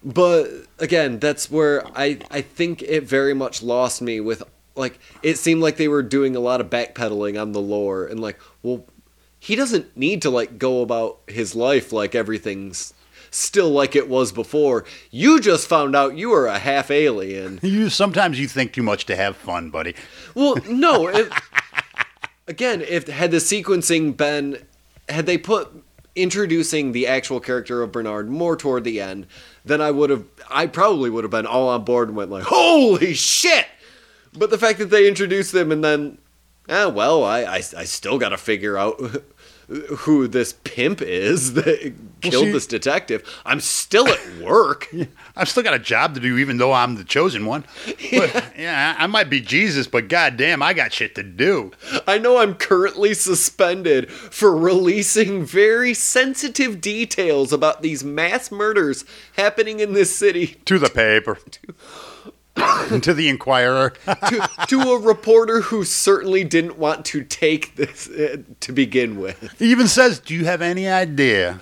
[0.05, 4.43] But again, that's where I I think it very much lost me with
[4.77, 8.21] like it seemed like they were doing a lot of backpedaling on the lore and
[8.21, 8.85] like, well,
[9.39, 12.93] he doesn't need to like go about his life like everything's
[13.31, 14.85] still like it was before.
[15.11, 17.61] You just found out you were a half alien.
[17.75, 19.95] You sometimes you think too much to have fun, buddy.
[20.35, 21.09] Well, no.
[21.15, 21.33] It,
[22.47, 24.65] again, if had the sequencing been,
[25.09, 25.84] had they put
[26.17, 29.27] introducing the actual character of Bernard more toward the end,
[29.65, 32.45] then I would have, I probably would have been all on board and went like,
[32.45, 33.67] "Holy shit!"
[34.37, 36.19] But the fact that they introduced them and then,
[36.69, 39.01] ah, well, I, I, I still got to figure out
[39.69, 43.23] who this pimp is that killed see- this detective.
[43.45, 44.93] I'm still at work.
[45.37, 47.65] I've still got a job to do, even though I'm the chosen one.
[48.15, 51.73] But, yeah, I might be Jesus, but goddamn, I got shit to do.
[52.07, 59.05] I know I'm currently suspended for releasing very sensitive details about these mass murders
[59.37, 61.39] happening in this city To the paper.
[63.03, 63.91] to the Inquirer.
[64.07, 69.55] to, to a reporter who certainly didn't want to take this uh, to begin with.
[69.59, 71.61] He even says, "Do you have any idea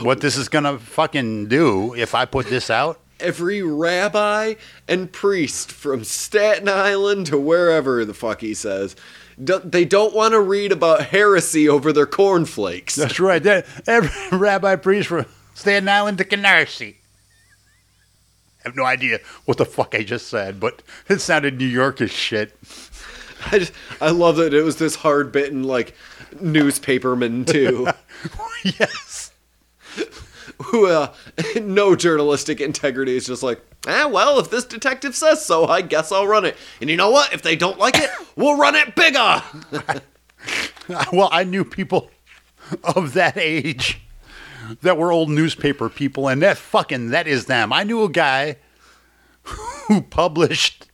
[0.00, 4.54] what this is gonna fucking do if I put this out?" Every rabbi
[4.88, 8.96] and priest from Staten Island to wherever the fuck he says,
[9.42, 12.94] do, they don't want to read about heresy over their cornflakes.
[12.94, 13.42] That's right.
[13.42, 16.96] That every rabbi priest from Staten Island to Canarsie.
[18.64, 22.00] I have no idea what the fuck I just said, but it sounded New York
[22.00, 22.56] as shit.
[23.50, 25.94] I, just, I love that it was this hard bitten like
[26.36, 27.88] newspaperman too.
[28.64, 29.32] yes.
[30.64, 31.12] who uh,
[31.62, 36.12] no journalistic integrity is just like ah well if this detective says so i guess
[36.12, 38.94] i'll run it and you know what if they don't like it we'll run it
[38.94, 39.42] bigger
[41.12, 42.10] Well, I knew people
[42.82, 44.00] of that age
[44.82, 47.72] that were old newspaper people, and that fucking that is them.
[47.72, 48.56] I knew a guy
[49.42, 50.86] who published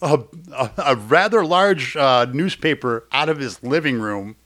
[0.00, 0.20] a,
[0.52, 4.36] a, a rather large uh, newspaper out of his living room.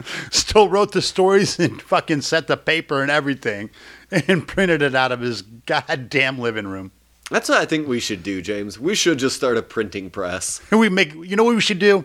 [0.30, 3.70] Still wrote the stories and fucking set the paper and everything,
[4.10, 6.90] and printed it out of his goddamn living room.
[7.30, 10.60] that's what i think we should do james we should just start a printing press
[10.72, 12.04] And we make, you know what we should do?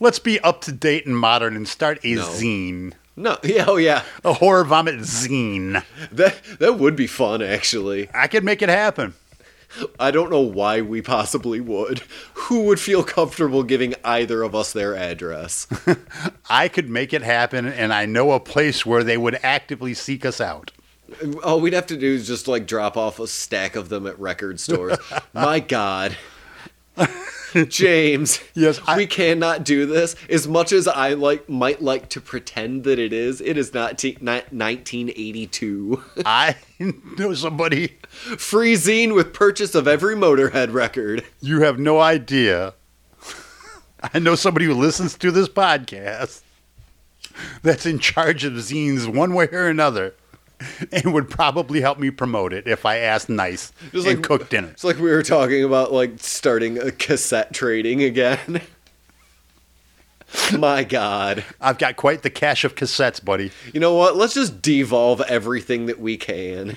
[0.00, 2.22] Let's be up to date and modern and start a No.
[2.22, 5.82] zine, no yeah oh yeah a horror vomit zine.
[6.12, 9.14] that that would be fun actually I could make it happen.
[10.00, 12.00] i don't know why we possibly would
[12.34, 15.66] who would feel comfortable giving either of us their address
[16.50, 20.24] I could make it happen, and I know a place where they would actively seek
[20.24, 20.70] us out.
[21.44, 24.18] all we'd have to do is just like drop off a stack of them at
[24.18, 24.96] record stores
[25.34, 26.16] my god
[27.68, 30.16] James, Yes, I- we cannot do this.
[30.28, 33.98] As much as I like, might like to pretend that it is, it is not
[33.98, 36.02] t- ni- 1982.
[36.26, 36.56] I
[37.18, 41.24] know somebody, Free zine with purchase of every Motorhead record.
[41.40, 42.74] you have no idea.
[44.14, 46.42] I know somebody who listens to this podcast
[47.62, 50.14] that's in charge of zines one way or another
[50.92, 54.48] and would probably help me promote it if I asked nice Just and like- cook
[54.48, 54.68] dinner.
[54.68, 58.60] It's like we were talking about like starting a cassette trading again.
[60.58, 61.42] My God.
[61.58, 63.50] I've got quite the cache of cassettes, buddy.
[63.72, 64.14] You know what?
[64.14, 66.76] Let's just devolve everything that we can.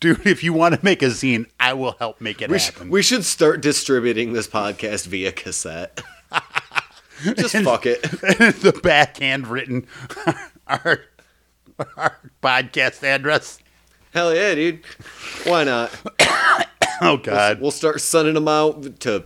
[0.00, 2.66] Dude, if you want to make a zine, I will help make it We, sh-
[2.66, 2.90] happen.
[2.90, 6.02] we should start distributing this podcast via cassette.
[7.36, 8.02] just fuck it.
[8.02, 9.86] the backhand written
[10.66, 11.00] our,
[11.96, 13.58] our podcast address.
[14.12, 14.82] Hell yeah, dude.
[15.44, 15.90] Why not?
[17.02, 19.24] Oh God, We'll start sending them out to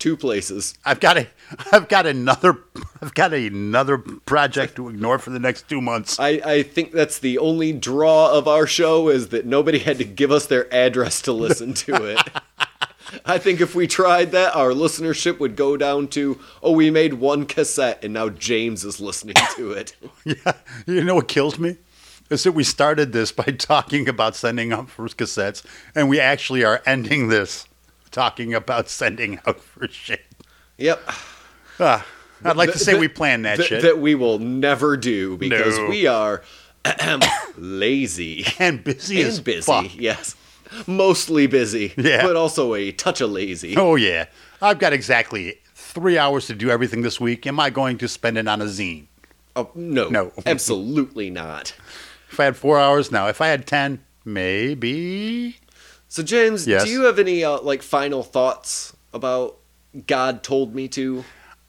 [0.00, 0.76] two places.
[0.84, 1.28] I've got a,
[1.70, 2.58] I've got another,
[3.00, 6.18] I've got another project to ignore for the next two months.
[6.18, 10.04] I, I think that's the only draw of our show is that nobody had to
[10.04, 12.18] give us their address to listen to it.
[13.24, 17.14] I think if we tried that, our listenership would go down to, oh, we made
[17.14, 19.94] one cassette and now James is listening to it.
[20.24, 20.52] Yeah,
[20.86, 21.76] you know what kills me?
[22.32, 25.62] Is that we started this by talking about sending out for cassettes,
[25.94, 27.66] and we actually are ending this
[28.10, 30.24] talking about sending out for shit.
[30.78, 31.02] Yep.
[31.78, 32.06] Ah,
[32.44, 33.82] I'd like to say Th- we planned that Th- shit.
[33.82, 35.86] That we will never do because No.
[35.88, 36.42] we are
[37.56, 39.62] lazy and busy as and busy.
[39.62, 39.94] fuck.
[39.98, 40.34] Yes.
[40.86, 42.22] Mostly busy, Yeah.
[42.22, 43.76] but also a touch of lazy.
[43.76, 44.26] Oh yeah,
[44.62, 47.46] I've got exactly three hours to do everything this week.
[47.46, 49.06] Am I going to spend it on a zine?
[49.54, 50.32] Oh, no, No.
[50.46, 51.74] absolutely not.
[52.32, 55.58] If I had four hours now, if I had ten, maybe.
[56.08, 56.84] So, James, Yes.
[56.84, 59.58] do you have any uh, like final thoughts about
[60.06, 61.24] God told me to?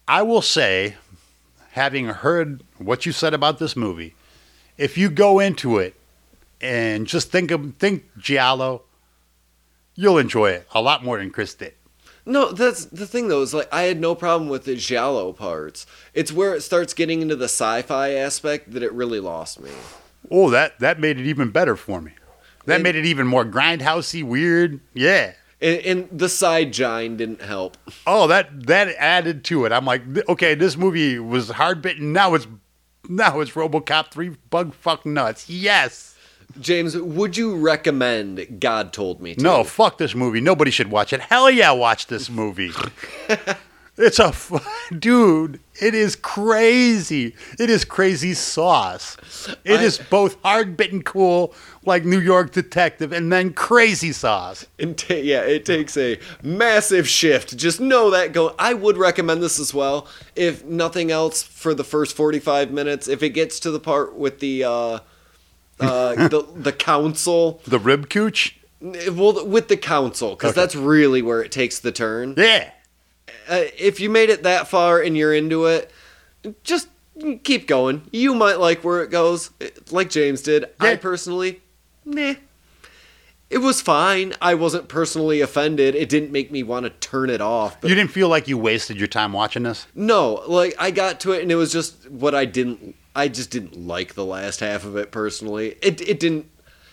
[0.07, 0.95] I will say,
[1.71, 4.15] having heard what you said about this movie,
[4.77, 5.95] if you go into it
[6.61, 8.83] and just think of think Giallo,
[9.95, 11.73] you'll enjoy it a lot more than Chris did.
[12.25, 13.41] No, that's the thing though.
[13.41, 15.85] Is like I had no problem with the giallo parts.
[16.13, 19.71] It's where it starts getting into the sci-fi aspect that it really lost me.
[20.35, 22.11] Oh, that that made it even better for me.
[22.65, 24.79] That And- made it even more grindhousey, weird.
[24.93, 25.33] Yeah.
[25.61, 27.77] And, and the side gine didn't help.
[28.07, 29.71] Oh, that that added to it.
[29.71, 32.11] I'm like, okay, this movie was hard bitten.
[32.11, 32.47] Now it's
[33.07, 35.49] now it's RoboCop three bug fuck nuts.
[35.49, 36.09] Yes.
[36.59, 39.41] James, would you recommend God told me to?
[39.43, 40.39] No, fuck this movie.
[40.41, 41.19] Nobody should watch it.
[41.21, 42.71] Hell yeah, watch this movie.
[43.97, 44.33] it's a
[44.99, 45.59] dude.
[45.81, 47.35] It is crazy.
[47.59, 49.17] It is crazy sauce.
[49.65, 51.53] It I- is both hard bitten cool
[51.85, 54.65] like New York Detective, and then crazy sauce.
[54.79, 57.57] And ta- yeah, it takes a massive shift.
[57.57, 58.55] Just know that go.
[58.59, 60.07] I would recommend this as well.
[60.35, 64.39] If nothing else, for the first forty-five minutes, if it gets to the part with
[64.39, 64.99] the uh,
[65.79, 68.57] uh, the the council, The rib cooch.
[68.81, 70.61] well, with the council, because Okay.
[70.61, 72.35] that's really where it takes the turn.
[72.37, 72.69] Yeah.
[73.47, 75.91] Uh, if you made it that far and you're into it,
[76.63, 76.87] just
[77.43, 78.03] keep going.
[78.11, 79.51] You might like where it goes,
[79.91, 80.65] like James did.
[80.79, 81.61] I personally,
[82.05, 82.33] nah.
[83.49, 84.33] It was fine.
[84.41, 85.93] I wasn't personally offended.
[85.93, 87.79] It didn't make me want to turn it off.
[87.79, 89.85] But You didn't feel like you wasted your time watching this?
[89.93, 92.95] no, like I got to it and it was just what I didn't.
[93.15, 95.75] I just didn't like the last half of it personally.
[95.83, 96.49] It it didn't.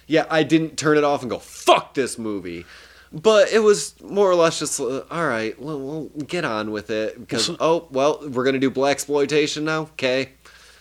[0.06, 2.66] Yeah, I didn't turn it off and go fuck this movie.
[3.12, 5.60] But it was more or less just uh, all right.
[5.60, 9.82] Well, we'll get on with it because oh well, we're gonna do blaxploitation now.
[9.82, 10.30] Okay.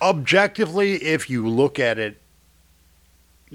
[0.02, 2.22] objectively, if you look at it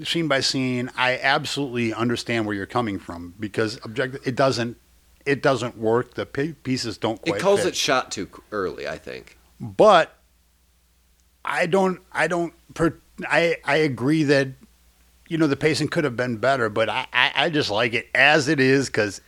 [0.03, 4.77] scene by scene, I absolutely understand where you're coming from because objective it doesn't
[5.25, 6.13] it doesn't work.
[6.13, 7.37] The pi- pieces don't quite.
[7.37, 7.69] It calls fit.
[7.69, 8.87] it shot too early.
[8.87, 9.37] I think.
[9.59, 10.17] but
[11.43, 12.01] I don't.
[12.11, 12.53] I don't.
[13.27, 14.49] I I agree that
[15.27, 18.09] you know the pacing could have been better, but I I, I just like it
[18.15, 19.21] as it is because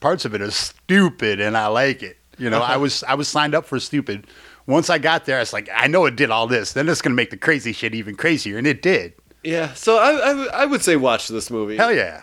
[0.00, 2.18] parts of it are stupid and I like it.
[2.38, 4.26] You know, I was I was signed up for stupid.
[4.66, 6.72] Once I got there, it's like I know it did all this.
[6.72, 9.14] Then it's gonna make the crazy shit even crazier, and it did.
[9.42, 9.74] Yeah.
[9.74, 11.76] So I I would say watch this movie.
[11.76, 12.22] Hell yeah.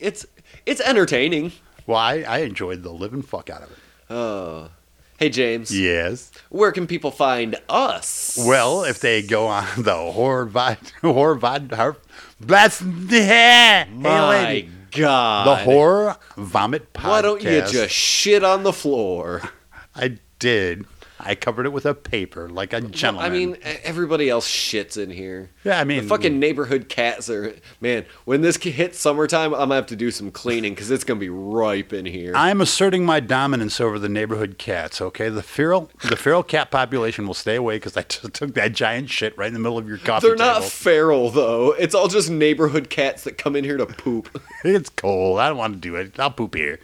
[0.00, 0.26] It's
[0.66, 1.52] it's entertaining.
[1.86, 3.78] Well, I, I enjoyed the living fuck out of it.
[4.10, 4.70] Oh.
[5.18, 5.76] Hey James.
[5.76, 6.30] Yes.
[6.48, 8.38] Where can people find us?
[8.40, 11.96] Well, if they go on the horror vod, horror vod, horror,
[12.38, 14.70] that's yeah, hey my lady.
[14.92, 15.48] God.
[15.48, 17.08] the horror vomit podcast.
[17.08, 19.42] Why don't you just shit on the floor?
[19.96, 20.86] I did.
[21.20, 23.30] I covered it with a paper like a gentleman.
[23.30, 25.50] I mean, everybody else shits in here.
[25.64, 26.38] yeah, I mean, The fucking mm.
[26.38, 28.04] neighborhood cats are man.
[28.24, 31.28] When this hits summertime, I'm gonna have to do some cleaning because it's gonna be
[31.28, 32.32] ripe in here.
[32.36, 35.00] I'm asserting my dominance over the neighborhood cats.
[35.00, 38.72] Okay, the feral the feral cat population will stay away because I just took that
[38.72, 40.36] giant shit right in the middle of your coffee table.
[40.38, 41.72] They're not feral though.
[41.72, 44.40] It's all just neighborhood cats that come in here to poop.
[44.64, 45.38] It's cold.
[45.38, 46.18] I don't want to do it.
[46.18, 46.80] I'll poop here.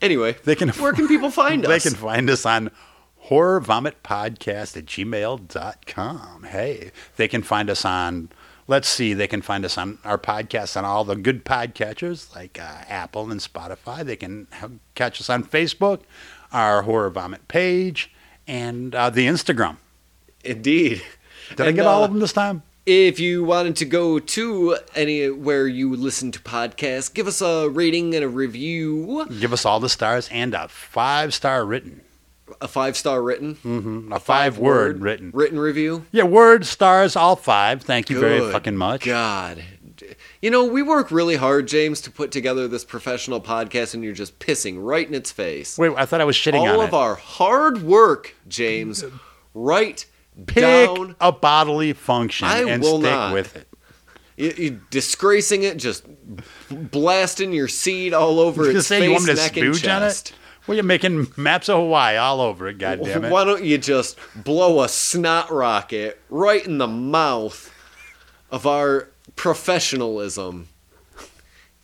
[0.00, 1.68] Anyway, They can- Where can people find us?
[1.82, 2.70] They can find us on
[3.26, 6.44] horror vomit podcast at gmail.com.
[6.44, 8.30] Hey, they can find us on,
[8.68, 12.60] let's see, they can find us on our podcast on all the good podcatchers like
[12.60, 14.04] uh, Apple and Spotify.
[14.04, 14.46] They can
[14.94, 16.02] catch us on Facebook,
[16.52, 18.12] our horror vomit page,
[18.46, 19.78] and uh, the Instagram.
[20.44, 21.02] Indeed.
[21.56, 22.62] Did I get all uh, of them this time?
[22.86, 28.14] If you wanted to go to anywhere you listen to podcasts, give us a rating
[28.14, 29.26] and a review.
[29.40, 32.02] Give us all the stars and a five star written.
[32.60, 33.56] A five star written.
[33.56, 34.12] Mm-hmm.
[34.12, 35.30] A five word written.
[35.34, 36.06] Written review.
[36.12, 37.82] Yeah, word stars, all five.
[37.82, 39.04] Thank you very fucking much.
[39.04, 39.62] God.
[40.42, 44.12] You know, we work really hard, James, to put together this professional podcast, and you're
[44.12, 45.78] just pissing right in its face.
[45.78, 46.94] Wait, I thought I was shitting All on of it.
[46.94, 49.04] our hard work, James,
[49.54, 50.04] right
[50.46, 51.16] Pick down.
[51.20, 53.32] a bodily function I and will stick not.
[53.32, 53.68] with it.
[54.36, 56.04] You, you disgracing it, just
[56.70, 60.34] blasting your seed all over its face, you want me to neck, and chest.
[60.66, 62.78] Well, you're making maps of Hawaii all over it.
[62.78, 63.30] God damn it!
[63.30, 67.72] Why don't you just blow a snot rocket right in the mouth
[68.50, 70.68] of our professionalism?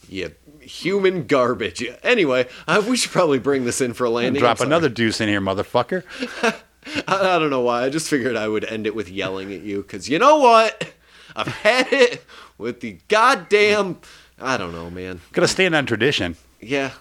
[0.09, 1.85] You human garbage.
[2.03, 4.41] Anyway, I, we should probably bring this in for a landing.
[4.41, 6.05] Drop another deuce in here, motherfucker.
[7.07, 7.85] I, I don't know why.
[7.85, 10.93] I just figured I would end it with yelling at you because you know what?
[11.37, 12.25] I've had it
[12.59, 13.99] with the goddamn.
[14.39, 15.21] I don't know, man.
[15.33, 16.37] Gotta stand on tradition.
[16.61, 16.93] Yeah.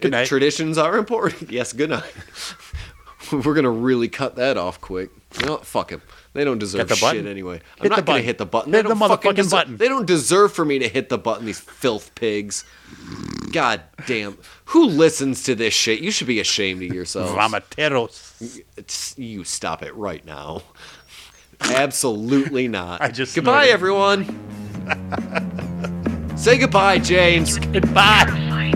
[0.00, 0.26] Good night.
[0.26, 1.50] Traditions are important.
[1.50, 2.04] Yes, good night.
[3.32, 5.10] We're gonna really cut that off quick.
[5.40, 5.66] You know what?
[5.66, 6.00] Fuck him.
[6.32, 7.22] They don't deserve Hit the button.
[7.24, 7.60] shit anyway.
[7.78, 8.24] I'm Hit not gonna button.
[8.24, 8.72] hit the button.
[8.72, 9.76] Hit they don't the fucking deserve, button.
[9.78, 11.44] They don't deserve for me to hit the button.
[11.46, 12.64] These filth pigs.
[13.52, 14.38] God damn.
[14.66, 16.00] Who listens to this shit?
[16.00, 17.30] You should be ashamed of yourself.
[17.30, 18.60] Vomiteros.
[19.18, 20.62] You stop it right now.
[21.60, 23.00] Absolutely not.
[23.02, 23.72] I just goodbye, snorted.
[23.72, 24.26] everyone.
[26.36, 27.58] Say goodbye, James.
[27.58, 28.72] Goodbye.